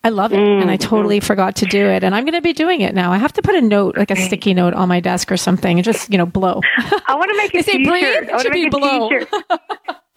I 0.04 0.10
love 0.10 0.34
it. 0.34 0.40
And 0.40 0.70
I 0.70 0.78
mm-hmm. 0.78 0.88
totally 0.88 1.20
forgot 1.20 1.56
to 1.58 1.66
do 1.66 1.86
it. 1.88 2.04
And 2.04 2.14
I'm 2.16 2.26
going 2.26 2.34
to 2.34 2.42
be 2.42 2.54
doing 2.54 2.82
it 2.82 2.94
now. 2.94 3.12
I 3.12 3.18
have 3.18 3.34
to 3.34 3.42
put 3.42 3.56
a 3.56 3.62
note, 3.62 3.98
like 3.98 4.12
a 4.12 4.16
sticky 4.16 4.54
note 4.54 4.74
on 4.74 4.88
my 4.88 5.00
desk 5.00 5.32
or 5.32 5.38
something 5.38 5.80
and 5.80 5.84
just, 5.84 6.12
you 6.12 6.18
know, 6.18 6.28
blow. 6.28 6.62
I 6.78 7.16
want 7.16 7.32
to 7.32 7.38
make 7.38 7.54
a 7.56 7.64
they 7.64 7.78
t-shirt. 7.78 7.88
breathe, 7.88 8.30
it 8.30 8.42
should 8.42 8.52
be 8.52 8.70
blow. 8.70 9.10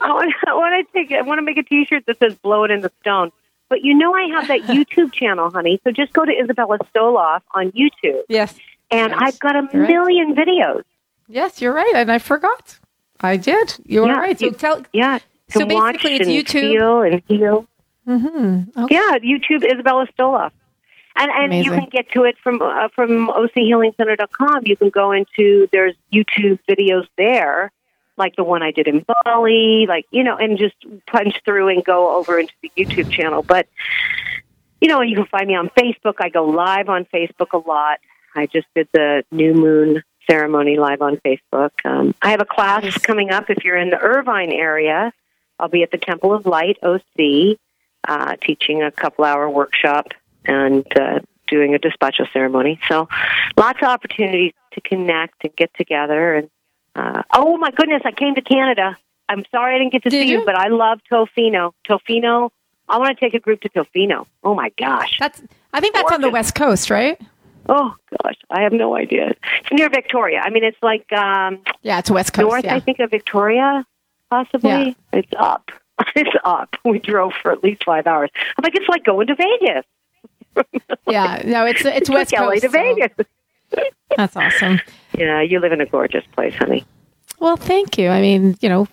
I 0.01 0.12
want, 0.12 0.35
I 0.47 0.55
want 0.55 0.87
to 0.87 0.93
take. 0.93 1.12
I 1.12 1.23
want 1.23 1.38
to 1.38 1.43
make 1.43 1.59
a 1.59 1.62
T-shirt 1.62 2.07
that 2.07 2.19
says 2.19 2.35
"Blow 2.37 2.64
it 2.64 2.71
in 2.71 2.83
the 2.83 2.93
stone." 3.01 3.33
But 3.68 3.83
you 3.83 3.94
know, 3.94 4.14
I 4.14 4.22
have 4.35 4.48
that 4.48 4.61
YouTube 4.74 5.12
channel, 5.12 5.50
honey. 5.50 5.81
So 5.85 5.90
just 5.90 6.12
go 6.12 6.24
to 6.24 6.33
Isabella 6.33 6.78
Stoloff 6.94 7.42
on 7.52 7.70
YouTube, 7.72 8.22
yes. 8.28 8.54
and 8.90 9.12
Yes, 9.12 9.20
I've 9.22 9.38
got 9.38 9.57
a 9.57 9.68
you're 9.72 9.83
right. 9.83 9.88
million 9.90 10.35
videos. 10.35 10.83
Yes, 11.28 11.61
you're 11.61 11.74
right. 11.74 11.92
And 11.94 12.11
I 12.11 12.18
forgot. 12.18 12.78
I 13.20 13.37
did. 13.37 13.76
You 13.85 14.04
are 14.04 14.09
Yeah, 14.09 14.18
right. 14.18 14.38
So 14.38 14.46
you- 14.46 14.52
tell, 14.52 14.83
Yeah, 14.92 15.18
So 15.50 15.66
watch 15.66 16.02
basically 16.02 16.16
it's 16.37 16.52
YouTube. 16.52 16.72
feel 16.72 17.02
and 17.02 17.22
heal. 17.28 17.66
mm-hmm. 18.07 18.81
okay. 18.85 18.94
Yeah, 18.94 19.18
YouTube 19.18 19.64
Isabella 19.70 20.07
Stoloff. 20.16 20.52
And 21.16 21.31
and 21.33 21.64
you 21.64 21.72
can 21.72 21.88
get 21.90 22.11
to 22.12 22.22
it 22.22 22.37
from 22.42 22.62
uh, 22.62 22.87
from 22.94 23.26
OCHealingCenter.com. 23.28 24.62
You 24.66 24.76
can 24.76 24.88
go 24.90 25.11
into 25.12 25.68
there's 25.72 25.94
YouTube 26.14 26.61
videos 26.70 27.07
there, 27.16 27.72
like 28.18 28.37
the 28.37 28.44
one 28.44 28.62
I 28.62 28.70
did 28.72 28.88
in 28.88 29.04
Bali, 29.24 29.87
like 29.88 30.07
you 30.11 30.24
know, 30.24 30.37
and 30.37 30.59
just 30.59 30.76
punch 31.07 31.35
through 31.44 31.68
and 31.68 31.85
go 31.85 32.16
over 32.16 32.38
into 32.38 32.52
the 32.62 32.70
YouTube 32.76 33.11
channel. 33.11 33.42
But 33.42 33.68
you 34.81 34.88
know, 34.88 35.00
you 35.00 35.16
can 35.16 35.26
find 35.26 35.46
me 35.46 35.54
on 35.54 35.70
Facebook. 35.70 36.14
I 36.20 36.28
go 36.28 36.44
live 36.44 36.88
on 36.88 37.04
Facebook 37.07 37.52
a 37.52 37.59
lot. 37.59 37.98
I 38.35 38.46
just 38.46 38.66
did 38.74 38.88
the 38.92 39.24
new 39.31 39.54
moon 39.54 40.02
ceremony 40.31 40.76
live 40.76 41.02
on 41.02 41.16
Facebook. 41.18 41.70
Um, 41.85 42.14
I 42.22 42.31
have 42.31 42.40
a 42.40 42.44
class 42.44 42.85
Nice. 42.85 42.98
coming 42.98 43.31
up 43.31 43.50
if 43.50 43.64
you're 43.64 43.76
in 43.76 43.90
the 43.90 43.98
Irvine 43.98 44.52
area. 44.52 45.12
I'll 45.59 45.68
be 45.68 45.83
at 45.83 45.90
the 45.90 45.98
Temple 45.98 46.35
of 46.35 46.46
Light 46.46 46.78
OC 46.83 47.59
uh, 48.07 48.37
teaching 48.40 48.83
a 48.83 48.90
couple 48.90 49.24
hour 49.24 49.48
workshop 49.50 50.09
and 50.44 50.87
uh, 50.96 51.20
doing 51.48 51.74
a 51.74 51.78
despacho 51.78 52.31
ceremony. 52.33 52.78
So 52.88 53.09
lots 53.57 53.78
of 53.83 53.88
opportunities 53.88 54.52
to 54.72 54.81
connect 54.81 55.42
and 55.44 55.57
get 55.57 55.74
together. 55.74 56.35
And 56.35 56.50
uh, 56.99 57.23
oh 57.35 57.57
my 57.59 57.71
goodness, 57.71 58.03
I 58.05 58.13
came 58.13 58.35
to 58.35 58.43
Canada. 58.43 58.97
I'm 59.29 59.45
sorry 59.51 59.75
I 59.75 59.79
didn't 59.79 59.93
get 59.93 60.03
to 60.05 60.11
Did 60.11 60.23
see 60.27 60.31
you, 60.33 60.41
you? 60.41 60.45
but 60.47 60.55
I 60.57 60.69
love 60.69 61.01
Tofino. 61.11 61.73
Tofino. 61.89 62.51
I 62.89 62.99
want 62.99 63.17
to 63.19 63.21
take 63.25 63.35
a 63.35 63.39
group 63.41 63.61
to 63.63 63.69
Tofino. 63.69 64.27
Oh 64.43 64.55
my 64.55 64.71
gosh. 64.79 65.17
That's. 65.19 65.43
I 65.73 65.81
think 65.81 65.95
that's 65.95 66.11
on 66.11 66.23
the 66.23 66.31
west 66.31 66.55
coast, 66.55 66.89
right? 66.91 67.21
Oh 67.69 67.95
gosh, 68.23 68.37
I 68.51 68.63
have 68.63 68.73
no 68.73 68.97
idea. 68.97 69.29
It's 69.61 69.71
near 69.71 69.91
Victoria. 69.91 70.41
I 70.43 70.49
mean, 70.49 70.65
it's 70.65 70.83
like 70.83 71.13
um, 71.13 71.61
Yeah, 71.83 71.99
it's 71.99 72.11
west 72.11 72.33
coast. 72.33 72.49
north. 72.49 72.65
yeah. 72.65 72.75
I 72.75 72.81
think 72.81 72.99
of 73.01 73.11
Victoria, 73.11 73.85
possibly. 74.31 74.71
Yeah. 74.71 74.93
It's 75.13 75.33
up. 75.39 75.71
It's 76.15 76.31
up. 76.45 76.77
We 76.85 77.01
drove 77.01 77.33
for 77.43 77.51
at 77.51 77.63
least 77.65 77.83
five 77.85 78.07
hours. 78.07 78.31
I'm 78.57 78.63
like, 78.63 78.75
it's 78.77 78.89
like 78.89 79.05
going 79.05 79.27
to 79.27 79.35
Vegas. 79.35 79.85
yeah. 81.09 81.43
No, 81.45 81.67
it's 81.67 81.85
it's 81.85 82.07
Took 82.09 82.15
west 82.17 82.33
LA 82.33 82.39
coast. 82.51 82.63
to 82.63 82.69
so 82.69 82.73
Vegas. 82.73 83.27
That's 84.17 84.37
awesome. 84.37 84.81
Yeah, 85.18 85.40
you 85.42 85.61
live 85.61 85.72
in 85.72 85.81
a 85.81 85.87
gorgeous 85.87 86.24
place, 86.35 86.54
honey. 86.54 86.85
Well, 87.40 87.57
thank 87.57 87.98
you. 87.98 88.09
I 88.09 88.20
mean, 88.20 88.57
you 88.61 88.68
know, 88.68 88.88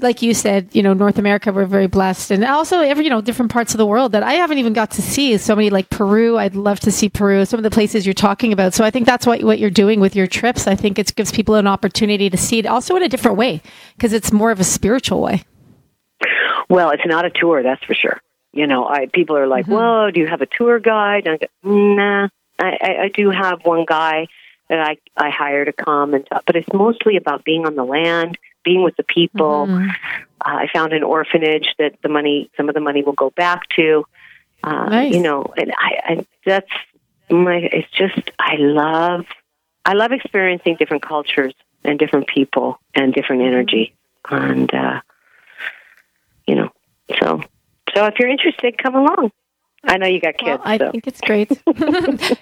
like 0.00 0.22
you 0.22 0.34
said, 0.34 0.68
you 0.72 0.82
know, 0.82 0.92
North 0.92 1.18
America, 1.18 1.52
we're 1.52 1.66
very 1.66 1.88
blessed. 1.88 2.30
And 2.30 2.44
also 2.44 2.80
every, 2.80 3.04
you 3.04 3.10
know, 3.10 3.20
different 3.20 3.50
parts 3.50 3.74
of 3.74 3.78
the 3.78 3.86
world 3.86 4.12
that 4.12 4.22
I 4.22 4.34
haven't 4.34 4.58
even 4.58 4.72
got 4.72 4.92
to 4.92 5.02
see. 5.02 5.36
So 5.36 5.56
many 5.56 5.68
like 5.70 5.90
Peru. 5.90 6.38
I'd 6.38 6.54
love 6.54 6.78
to 6.80 6.92
see 6.92 7.08
Peru, 7.08 7.44
some 7.44 7.58
of 7.58 7.64
the 7.64 7.70
places 7.70 8.06
you're 8.06 8.14
talking 8.14 8.52
about. 8.52 8.72
So 8.74 8.84
I 8.84 8.90
think 8.90 9.06
that's 9.06 9.26
what, 9.26 9.42
what 9.42 9.58
you're 9.58 9.68
doing 9.70 9.98
with 9.98 10.14
your 10.14 10.28
trips. 10.28 10.66
I 10.68 10.76
think 10.76 10.98
it 10.98 11.14
gives 11.16 11.32
people 11.32 11.56
an 11.56 11.66
opportunity 11.66 12.30
to 12.30 12.36
see 12.36 12.58
it 12.60 12.66
also 12.66 12.94
in 12.96 13.02
a 13.02 13.08
different 13.08 13.36
way 13.36 13.62
because 13.96 14.12
it's 14.12 14.30
more 14.32 14.52
of 14.52 14.60
a 14.60 14.64
spiritual 14.64 15.20
way. 15.20 15.42
Well, 16.68 16.90
it's 16.90 17.06
not 17.06 17.24
a 17.24 17.30
tour, 17.30 17.62
that's 17.64 17.82
for 17.84 17.94
sure. 17.94 18.20
You 18.52 18.66
know, 18.66 18.86
I 18.86 19.06
people 19.06 19.36
are 19.36 19.42
Mm-hmm. 19.42 19.50
like, 19.50 19.66
"Whoa, 19.66 20.10
do 20.12 20.20
you 20.20 20.26
have 20.28 20.40
a 20.40 20.46
tour 20.46 20.78
guide?" 20.80 21.26
And 21.26 21.34
I 21.34 21.36
go, 21.38 21.46
"Nah, 21.68 22.28
I, 22.58 22.78
I, 22.80 23.02
I 23.04 23.08
do 23.12 23.30
have 23.30 23.60
one 23.64 23.84
guy 23.86 24.26
that 24.70 24.78
I 24.80 24.96
I 25.16 25.30
hire 25.30 25.64
to 25.64 25.72
come 25.72 26.14
and 26.14 26.24
talk, 26.24 26.44
but 26.46 26.56
it's 26.56 26.72
mostly 26.72 27.16
about 27.16 27.44
being 27.44 27.66
on 27.66 27.74
the 27.74 27.84
land, 27.84 28.38
being 28.64 28.82
with 28.82 28.96
the 28.96 29.02
people. 29.02 29.66
Mm-hmm. 29.66 29.90
Uh, 30.40 30.56
I 30.62 30.68
found 30.72 30.92
an 30.92 31.02
orphanage 31.02 31.74
that 31.78 31.96
the 32.02 32.08
money, 32.08 32.50
some 32.56 32.68
of 32.68 32.74
the 32.74 32.80
money 32.80 33.02
will 33.02 33.12
go 33.12 33.30
back 33.30 33.68
to. 33.76 34.06
Uh, 34.62 34.88
Nice. 34.88 35.12
You 35.12 35.20
know, 35.20 35.44
and 35.56 35.72
I, 35.76 36.00
I 36.04 36.26
that's 36.46 36.70
my. 37.28 37.56
It's 37.56 37.90
just 37.90 38.30
I 38.38 38.56
love, 38.58 39.26
I 39.84 39.94
love 39.94 40.12
experiencing 40.12 40.76
different 40.78 41.02
cultures 41.02 41.52
and 41.82 41.98
different 41.98 42.28
people 42.28 42.78
and 42.94 43.12
different 43.12 43.42
Mm-hmm. 43.42 43.54
energy, 43.54 43.94
and 44.30 44.72
uh, 44.72 45.00
you 46.46 46.54
know, 46.54 46.70
so 47.18 47.42
so 47.94 48.06
if 48.06 48.14
you're 48.20 48.28
interested, 48.28 48.78
come 48.78 48.94
along. 48.94 49.32
I 49.84 49.96
know 49.96 50.06
you 50.06 50.20
got 50.20 50.34
Well, 50.42 50.58
kids, 50.58 50.62
I 50.66 50.78
so 50.78 50.90
think 50.92 51.06
it's 51.06 51.20
great. 51.20 51.50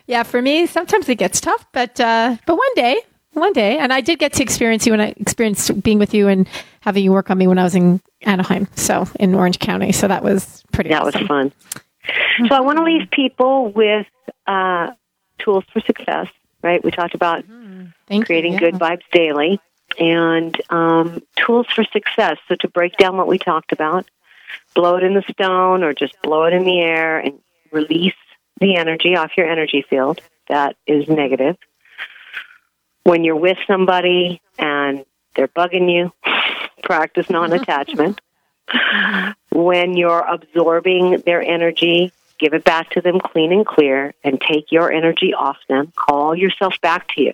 yeah, 0.06 0.22
for 0.22 0.42
me, 0.42 0.66
sometimes 0.66 1.08
it 1.08 1.16
gets 1.16 1.40
tough, 1.40 1.64
but 1.72 1.98
uh, 2.00 2.36
but 2.46 2.56
one 2.56 2.74
day, 2.74 3.00
one 3.32 3.52
day, 3.52 3.78
and 3.78 3.92
I 3.92 4.00
did 4.00 4.18
get 4.18 4.32
to 4.34 4.42
experience 4.42 4.86
you 4.86 4.92
when 4.92 5.00
I 5.00 5.14
experienced 5.18 5.82
being 5.82 5.98
with 5.98 6.14
you 6.14 6.28
and 6.28 6.48
having 6.80 7.04
you 7.04 7.12
work 7.12 7.30
on 7.30 7.38
me 7.38 7.46
when 7.46 7.58
I 7.58 7.62
was 7.64 7.74
in 7.74 8.00
Anaheim, 8.22 8.66
so 8.74 9.06
in 9.20 9.34
Orange 9.34 9.58
County. 9.60 9.92
So 9.92 10.08
that 10.08 10.22
was 10.24 10.64
pretty. 10.72 10.90
that 10.90 11.04
was 11.04 11.14
fun. 11.14 11.52
So 12.48 12.54
I 12.54 12.60
want 12.60 12.78
to 12.78 12.84
leave 12.84 13.10
people 13.10 13.70
with 13.70 14.06
uh, 14.46 14.92
tools 15.38 15.64
for 15.72 15.80
success. 15.80 16.26
Right? 16.62 16.82
We 16.82 16.90
talked 16.90 17.14
about 17.14 17.44
Thank 18.08 18.26
creating 18.26 18.54
you. 18.54 18.58
good 18.58 18.74
vibes 18.74 19.02
daily 19.12 19.60
and 19.98 20.60
um, 20.70 21.22
tools 21.36 21.66
for 21.72 21.84
success. 21.84 22.36
So 22.48 22.56
to 22.56 22.68
break 22.68 22.96
down 22.96 23.16
what 23.16 23.28
we 23.28 23.38
talked 23.38 23.70
about, 23.72 24.06
blow 24.78 24.94
it 24.94 25.02
in 25.02 25.14
the 25.14 25.24
stone 25.32 25.82
or 25.82 25.92
just 25.92 26.14
blow 26.22 26.44
it 26.44 26.52
in 26.52 26.62
the 26.62 26.78
air 26.78 27.18
and 27.18 27.40
release 27.72 28.14
the 28.60 28.76
energy 28.76 29.16
off 29.16 29.32
your 29.36 29.50
energy 29.50 29.84
field 29.90 30.20
that 30.48 30.76
is 30.86 31.08
negative. 31.08 31.56
When 33.02 33.24
you're 33.24 33.34
with 33.34 33.58
somebody 33.66 34.40
and 34.56 35.04
they're 35.34 35.48
bugging 35.48 35.92
you, 35.92 36.12
practice 36.84 37.28
non 37.28 37.52
attachment. 37.52 38.20
when 39.50 39.96
you're 39.96 40.20
absorbing 40.20 41.22
their 41.26 41.42
energy, 41.42 42.12
give 42.38 42.54
it 42.54 42.62
back 42.62 42.90
to 42.90 43.00
them 43.00 43.18
clean 43.18 43.52
and 43.52 43.66
clear 43.66 44.14
and 44.22 44.40
take 44.40 44.70
your 44.70 44.92
energy 44.92 45.34
off 45.34 45.56
them. 45.68 45.92
Call 45.96 46.36
yourself 46.36 46.74
back 46.80 47.08
to 47.16 47.22
you. 47.22 47.32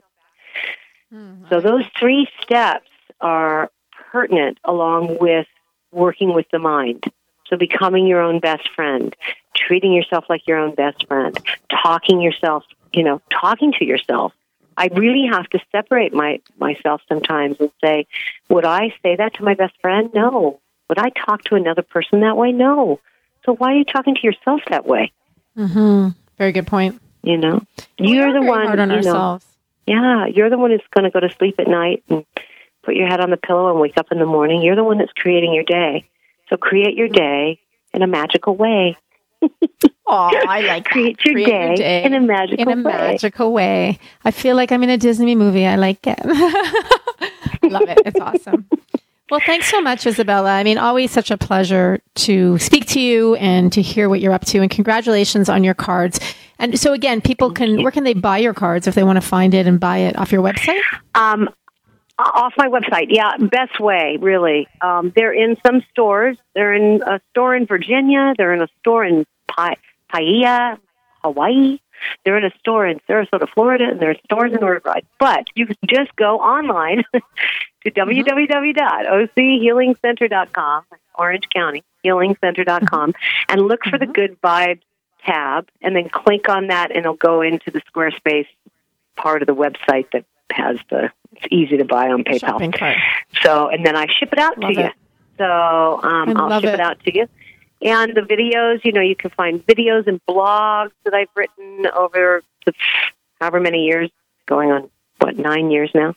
Mm-hmm. 1.12 1.44
So 1.50 1.60
those 1.60 1.84
three 2.00 2.26
steps 2.42 2.88
are 3.20 3.70
pertinent 4.10 4.56
along 4.64 5.18
with 5.20 5.46
working 5.92 6.32
with 6.32 6.46
the 6.50 6.58
mind. 6.58 7.04
So 7.48 7.56
becoming 7.56 8.06
your 8.06 8.20
own 8.20 8.40
best 8.40 8.68
friend, 8.74 9.14
treating 9.54 9.92
yourself 9.92 10.24
like 10.28 10.46
your 10.46 10.58
own 10.58 10.74
best 10.74 11.06
friend, 11.06 11.38
talking 11.82 12.20
yourself, 12.20 12.64
you 12.92 13.02
know, 13.04 13.20
talking 13.30 13.72
to 13.78 13.84
yourself. 13.84 14.32
I 14.76 14.86
really 14.92 15.26
have 15.30 15.48
to 15.50 15.60
separate 15.70 16.12
my 16.12 16.40
myself 16.58 17.00
sometimes 17.08 17.56
and 17.60 17.70
say, 17.82 18.06
would 18.48 18.64
I 18.64 18.94
say 19.02 19.16
that 19.16 19.34
to 19.34 19.44
my 19.44 19.54
best 19.54 19.74
friend? 19.80 20.10
No. 20.14 20.60
Would 20.88 20.98
I 20.98 21.10
talk 21.10 21.44
to 21.44 21.54
another 21.54 21.82
person 21.82 22.20
that 22.20 22.36
way? 22.36 22.52
No. 22.52 23.00
So 23.44 23.54
why 23.54 23.72
are 23.72 23.76
you 23.76 23.84
talking 23.84 24.14
to 24.16 24.20
yourself 24.22 24.60
that 24.70 24.86
way? 24.86 25.12
hmm 25.56 26.08
Very 26.38 26.52
good 26.52 26.66
point. 26.66 27.00
You 27.22 27.38
know, 27.38 27.62
We 27.98 28.16
you're 28.16 28.32
the 28.32 28.42
one. 28.42 28.66
hard 28.66 28.80
on 28.80 28.90
you 28.90 28.96
know, 29.02 29.10
ourselves. 29.10 29.46
yeah, 29.86 30.26
you're 30.26 30.50
the 30.50 30.58
one 30.58 30.70
who's 30.72 30.82
going 30.94 31.04
to 31.04 31.10
go 31.10 31.20
to 31.20 31.32
sleep 31.34 31.54
at 31.58 31.68
night 31.68 32.02
and 32.08 32.24
put 32.82 32.96
your 32.96 33.06
head 33.06 33.20
on 33.20 33.30
the 33.30 33.36
pillow 33.38 33.70
and 33.70 33.80
wake 33.80 33.96
up 33.96 34.08
in 34.12 34.18
the 34.18 34.26
morning. 34.26 34.60
You're 34.60 34.76
the 34.76 34.84
one 34.84 34.98
that's 34.98 35.12
creating 35.12 35.54
your 35.54 35.64
day. 35.64 36.04
So 36.48 36.56
create 36.56 36.94
your 36.96 37.08
day 37.08 37.60
in 37.92 38.02
a 38.02 38.06
magical 38.06 38.56
way. 38.56 38.96
Oh, 40.06 40.30
I 40.46 40.60
like 40.60 40.84
Create 40.84 41.16
that. 41.24 41.32
your 41.32 41.76
day 41.76 42.04
in 42.04 42.12
a 42.12 42.20
magical 42.20 42.60
in 42.60 42.68
a 42.68 42.76
way. 42.76 42.82
magical 42.82 43.52
way. 43.54 43.98
I 44.22 44.30
feel 44.32 44.54
like 44.54 44.70
I'm 44.70 44.82
in 44.82 44.90
a 44.90 44.98
Disney 44.98 45.34
movie. 45.34 45.64
I 45.64 45.76
like 45.76 46.06
it. 46.06 46.18
I 46.22 47.58
love 47.62 47.88
it. 47.88 48.02
It's 48.04 48.20
awesome. 48.20 48.66
Well, 49.30 49.40
thanks 49.46 49.70
so 49.70 49.80
much, 49.80 50.06
Isabella. 50.06 50.50
I 50.52 50.62
mean, 50.62 50.76
always 50.76 51.10
such 51.10 51.30
a 51.30 51.38
pleasure 51.38 52.00
to 52.16 52.58
speak 52.58 52.84
to 52.88 53.00
you 53.00 53.34
and 53.36 53.72
to 53.72 53.80
hear 53.80 54.10
what 54.10 54.20
you're 54.20 54.34
up 54.34 54.44
to. 54.46 54.58
And 54.60 54.70
congratulations 54.70 55.48
on 55.48 55.64
your 55.64 55.74
cards. 55.74 56.20
And 56.58 56.78
so, 56.78 56.92
again, 56.92 57.22
people 57.22 57.50
can 57.50 57.82
where 57.82 57.90
can 57.90 58.04
they 58.04 58.14
buy 58.14 58.36
your 58.38 58.54
cards 58.54 58.86
if 58.86 58.94
they 58.94 59.04
want 59.04 59.16
to 59.16 59.26
find 59.26 59.54
it 59.54 59.66
and 59.66 59.80
buy 59.80 59.98
it 59.98 60.18
off 60.18 60.30
your 60.32 60.42
website? 60.42 60.80
Um, 61.14 61.48
Uh, 62.16 62.30
off 62.34 62.54
my 62.56 62.68
website, 62.68 63.06
yeah, 63.08 63.36
best 63.38 63.80
way, 63.80 64.18
really. 64.20 64.68
Um, 64.80 65.12
they're 65.16 65.32
in 65.32 65.56
some 65.66 65.82
stores. 65.90 66.38
They're 66.54 66.74
in 66.74 67.02
a 67.02 67.20
store 67.30 67.56
in 67.56 67.66
Virginia. 67.66 68.34
They're 68.38 68.54
in 68.54 68.62
a 68.62 68.68
store 68.80 69.04
in 69.04 69.26
pa- 69.48 69.74
Paia, 70.12 70.78
Hawaii. 71.22 71.80
They're 72.24 72.38
in 72.38 72.44
a 72.44 72.52
store 72.58 72.86
in 72.86 73.00
Sarasota, 73.08 73.48
Florida, 73.48 73.88
and 73.90 73.98
there 74.00 74.10
are 74.10 74.16
stores 74.24 74.52
in 74.52 74.64
Riverside. 74.64 75.06
But 75.18 75.46
you 75.54 75.66
can 75.66 75.76
just 75.86 76.14
go 76.16 76.38
online 76.38 77.04
to 77.12 77.20
mm-hmm. 77.90 78.10
www.ochealingcenter.com, 78.10 80.84
Orange 81.16 81.48
County, 81.52 81.82
healingcenter.com, 82.04 83.12
mm-hmm. 83.12 83.52
and 83.52 83.62
look 83.62 83.84
for 83.84 83.98
the 83.98 84.04
mm-hmm. 84.04 84.12
Good 84.12 84.40
Vibes 84.40 84.82
tab, 85.24 85.68
and 85.80 85.96
then 85.96 86.08
click 86.08 86.48
on 86.48 86.68
that, 86.68 86.90
and 86.90 87.00
it'll 87.00 87.14
go 87.14 87.42
into 87.42 87.70
the 87.70 87.80
Squarespace 87.92 88.46
part 89.16 89.42
of 89.42 89.46
the 89.46 89.54
website 89.54 90.10
that 90.12 90.24
has 90.54 90.78
the, 90.90 91.10
it's 91.32 91.46
easy 91.50 91.76
to 91.76 91.84
buy 91.84 92.08
on 92.10 92.24
PayPal. 92.24 92.40
Shopping 92.40 92.72
cart. 92.72 92.96
So, 93.42 93.68
and 93.68 93.84
then 93.84 93.96
I 93.96 94.06
ship 94.06 94.32
it 94.32 94.38
out 94.38 94.58
Love 94.58 94.74
to 94.74 94.80
you. 94.82 94.90
So, 95.38 96.00
um, 96.02 96.36
I'll 96.36 96.60
ship 96.60 96.70
it. 96.70 96.74
it 96.74 96.80
out 96.80 97.00
to 97.04 97.14
you. 97.14 97.28
And 97.82 98.14
the 98.14 98.22
videos, 98.22 98.84
you 98.84 98.92
know, 98.92 99.00
you 99.00 99.16
can 99.16 99.30
find 99.30 99.64
videos 99.66 100.06
and 100.06 100.20
blogs 100.26 100.92
that 101.04 101.12
I've 101.12 101.28
written 101.34 101.86
over 101.94 102.42
the 102.64 102.72
however 103.40 103.60
many 103.60 103.84
years, 103.84 104.10
going 104.46 104.70
on, 104.70 104.90
what, 105.18 105.36
nine 105.36 105.70
years 105.70 105.90
now? 105.94 106.14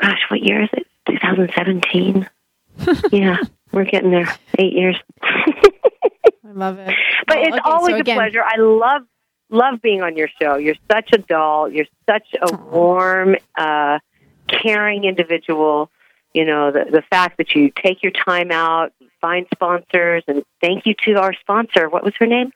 Gosh, 0.00 0.20
what 0.28 0.42
year 0.42 0.62
is 0.62 0.68
it? 0.72 0.86
2017? 1.08 2.28
yeah, 3.12 3.38
we're 3.72 3.84
getting 3.84 4.10
there. 4.10 4.32
Eight 4.58 4.74
years. 4.74 4.96
I 5.22 6.52
love 6.52 6.78
it. 6.78 6.94
But 7.26 7.36
Well, 7.36 7.46
it's 7.46 7.56
okay, 7.56 7.60
always 7.64 7.94
so 7.94 8.00
a 8.00 8.04
pleasure. 8.04 8.42
I 8.44 8.56
love 8.58 9.02
love 9.50 9.80
being 9.82 10.02
on 10.02 10.16
your 10.16 10.28
show. 10.40 10.56
You're 10.56 10.76
such 10.90 11.10
a 11.12 11.18
doll. 11.18 11.68
You're 11.68 11.86
such 12.08 12.26
a 12.40 12.56
warm, 12.56 13.36
uh, 13.56 13.98
caring 14.48 15.04
individual. 15.04 15.90
You 16.34 16.44
know 16.44 16.70
the 16.70 16.84
the 16.90 17.02
fact 17.02 17.38
that 17.38 17.54
you 17.54 17.70
take 17.70 18.02
your 18.02 18.12
time 18.12 18.50
out, 18.50 18.92
find 19.20 19.46
sponsors, 19.54 20.22
and 20.28 20.44
thank 20.60 20.86
you 20.86 20.94
to 21.06 21.14
our 21.14 21.32
sponsor. 21.40 21.88
What 21.88 22.04
was 22.04 22.14
her 22.18 22.26
name? 22.26 22.52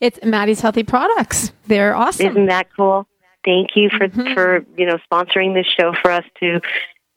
It's 0.00 0.22
Maddie's 0.24 0.60
Healthy 0.60 0.84
Products. 0.84 1.52
They're 1.66 1.96
awesome. 1.96 2.26
Isn't 2.26 2.46
that 2.46 2.68
cool? 2.76 3.06
Thank 3.44 3.70
you 3.76 3.88
for 3.90 4.08
Mhm. 4.08 4.34
for 4.34 4.64
you 4.76 4.86
know 4.86 4.98
sponsoring 5.10 5.54
this 5.54 5.66
show 5.66 5.92
for 6.00 6.10
us 6.10 6.24
to 6.40 6.60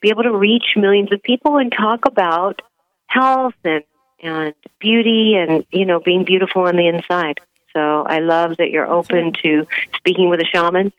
be 0.02 0.10
able 0.10 0.24
to 0.24 0.32
reach 0.36 0.76
millions 0.76 1.12
of 1.12 1.22
people 1.24 1.58
and 1.58 1.72
talk 1.72 2.06
about 2.06 2.62
health 3.08 3.56
and 3.64 3.84
and 4.22 4.54
beauty 4.80 5.36
and 5.36 5.66
you 5.72 5.86
know 5.86 6.00
being 6.00 6.24
beautiful 6.24 6.64
on 6.64 6.76
the 6.76 6.88
inside. 6.88 7.40
So 7.74 8.04
I 8.04 8.20
love 8.20 8.58
that 8.58 8.72
you're 8.72 8.88
open 8.88 9.34
to 9.44 9.68
speaking 9.98 10.30
with 10.30 10.40
a 10.40 10.46
shaman, 10.46 10.92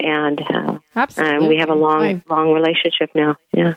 and 0.00 0.40
uh, 0.40 0.78
Absolutely. 0.96 1.36
and 1.36 1.48
we 1.48 1.56
have 1.58 1.70
a 1.70 1.74
long, 1.74 2.22
long 2.28 2.52
relationship 2.52 3.10
now. 3.14 3.36
Yeah. 3.52 3.74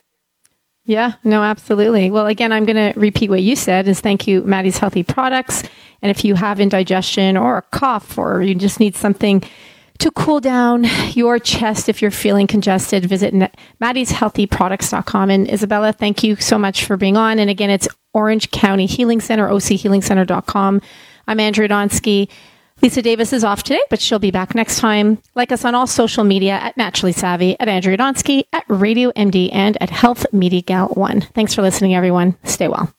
Yeah, 0.84 1.14
no, 1.24 1.44
absolutely. 1.44 2.10
Well, 2.10 2.26
again, 2.26 2.52
I'm 2.52 2.66
going 2.66 2.94
to 2.94 3.00
repeat 3.00 3.30
what 3.30 3.44
you 3.44 3.56
said 3.56 3.88
is 3.88 4.02
thank 4.02 4.28
you, 4.28 4.42
Maddie's 4.42 4.80
Healthy 4.80 5.04
Products. 5.04 5.64
And 6.02 6.10
if 6.10 6.26
you 6.26 6.34
have 6.34 6.60
indigestion 6.60 7.38
or 7.38 7.58
a 7.58 7.62
cough 7.62 8.18
or 8.18 8.42
you 8.42 8.56
just 8.56 8.80
need 8.80 8.96
something 8.96 9.44
to 10.00 10.12
cool 10.12 10.40
down 10.40 10.86
your 11.12 11.38
chest 11.38 11.88
if 11.88 12.02
you're 12.02 12.10
feeling 12.10 12.48
congested, 12.48 13.06
visit 13.06 13.34
maddie'shealthyproducts.com. 13.80 15.30
And 15.30 15.52
Isabella, 15.52 15.94
thank 15.94 16.24
you 16.24 16.36
so 16.38 16.58
much 16.58 16.86
for 16.86 16.98
being 16.98 17.16
on. 17.16 17.38
And 17.38 17.50
again, 17.50 17.70
it's 17.70 17.88
Orange 18.14 18.50
County 18.50 18.88
Healing 18.88 19.22
Center, 19.22 19.48
ochealingcenter.com. 19.48 20.82
I'm 21.28 21.40
Andrea 21.40 21.70
Donsky. 21.70 22.30
Lisa 22.82 23.02
Davis 23.02 23.32
is 23.32 23.44
off 23.44 23.62
today, 23.64 23.82
but 23.90 24.02
she'll 24.02 24.20
be 24.20 24.32
back 24.32 24.56
next 24.56 24.80
time. 24.80 25.20
Like 25.36 25.52
us 25.52 25.64
on 25.66 25.76
all 25.76 25.86
social 25.86 26.24
media 26.24 26.54
at 26.54 26.76
Naturally 26.78 27.12
Savvy, 27.12 27.60
at 27.60 27.68
Andrea 27.68 27.98
Donsky, 27.98 28.44
at 28.54 28.64
Radio 28.68 29.12
MD, 29.12 29.50
and 29.54 29.78
at 29.82 29.92
Health 29.92 30.26
Media 30.34 30.62
Gal 30.62 30.88
1. 30.88 31.22
Thanks 31.22 31.54
for 31.54 31.62
listening, 31.62 31.94
everyone. 31.94 32.36
Stay 32.44 32.68
well. 32.68 32.92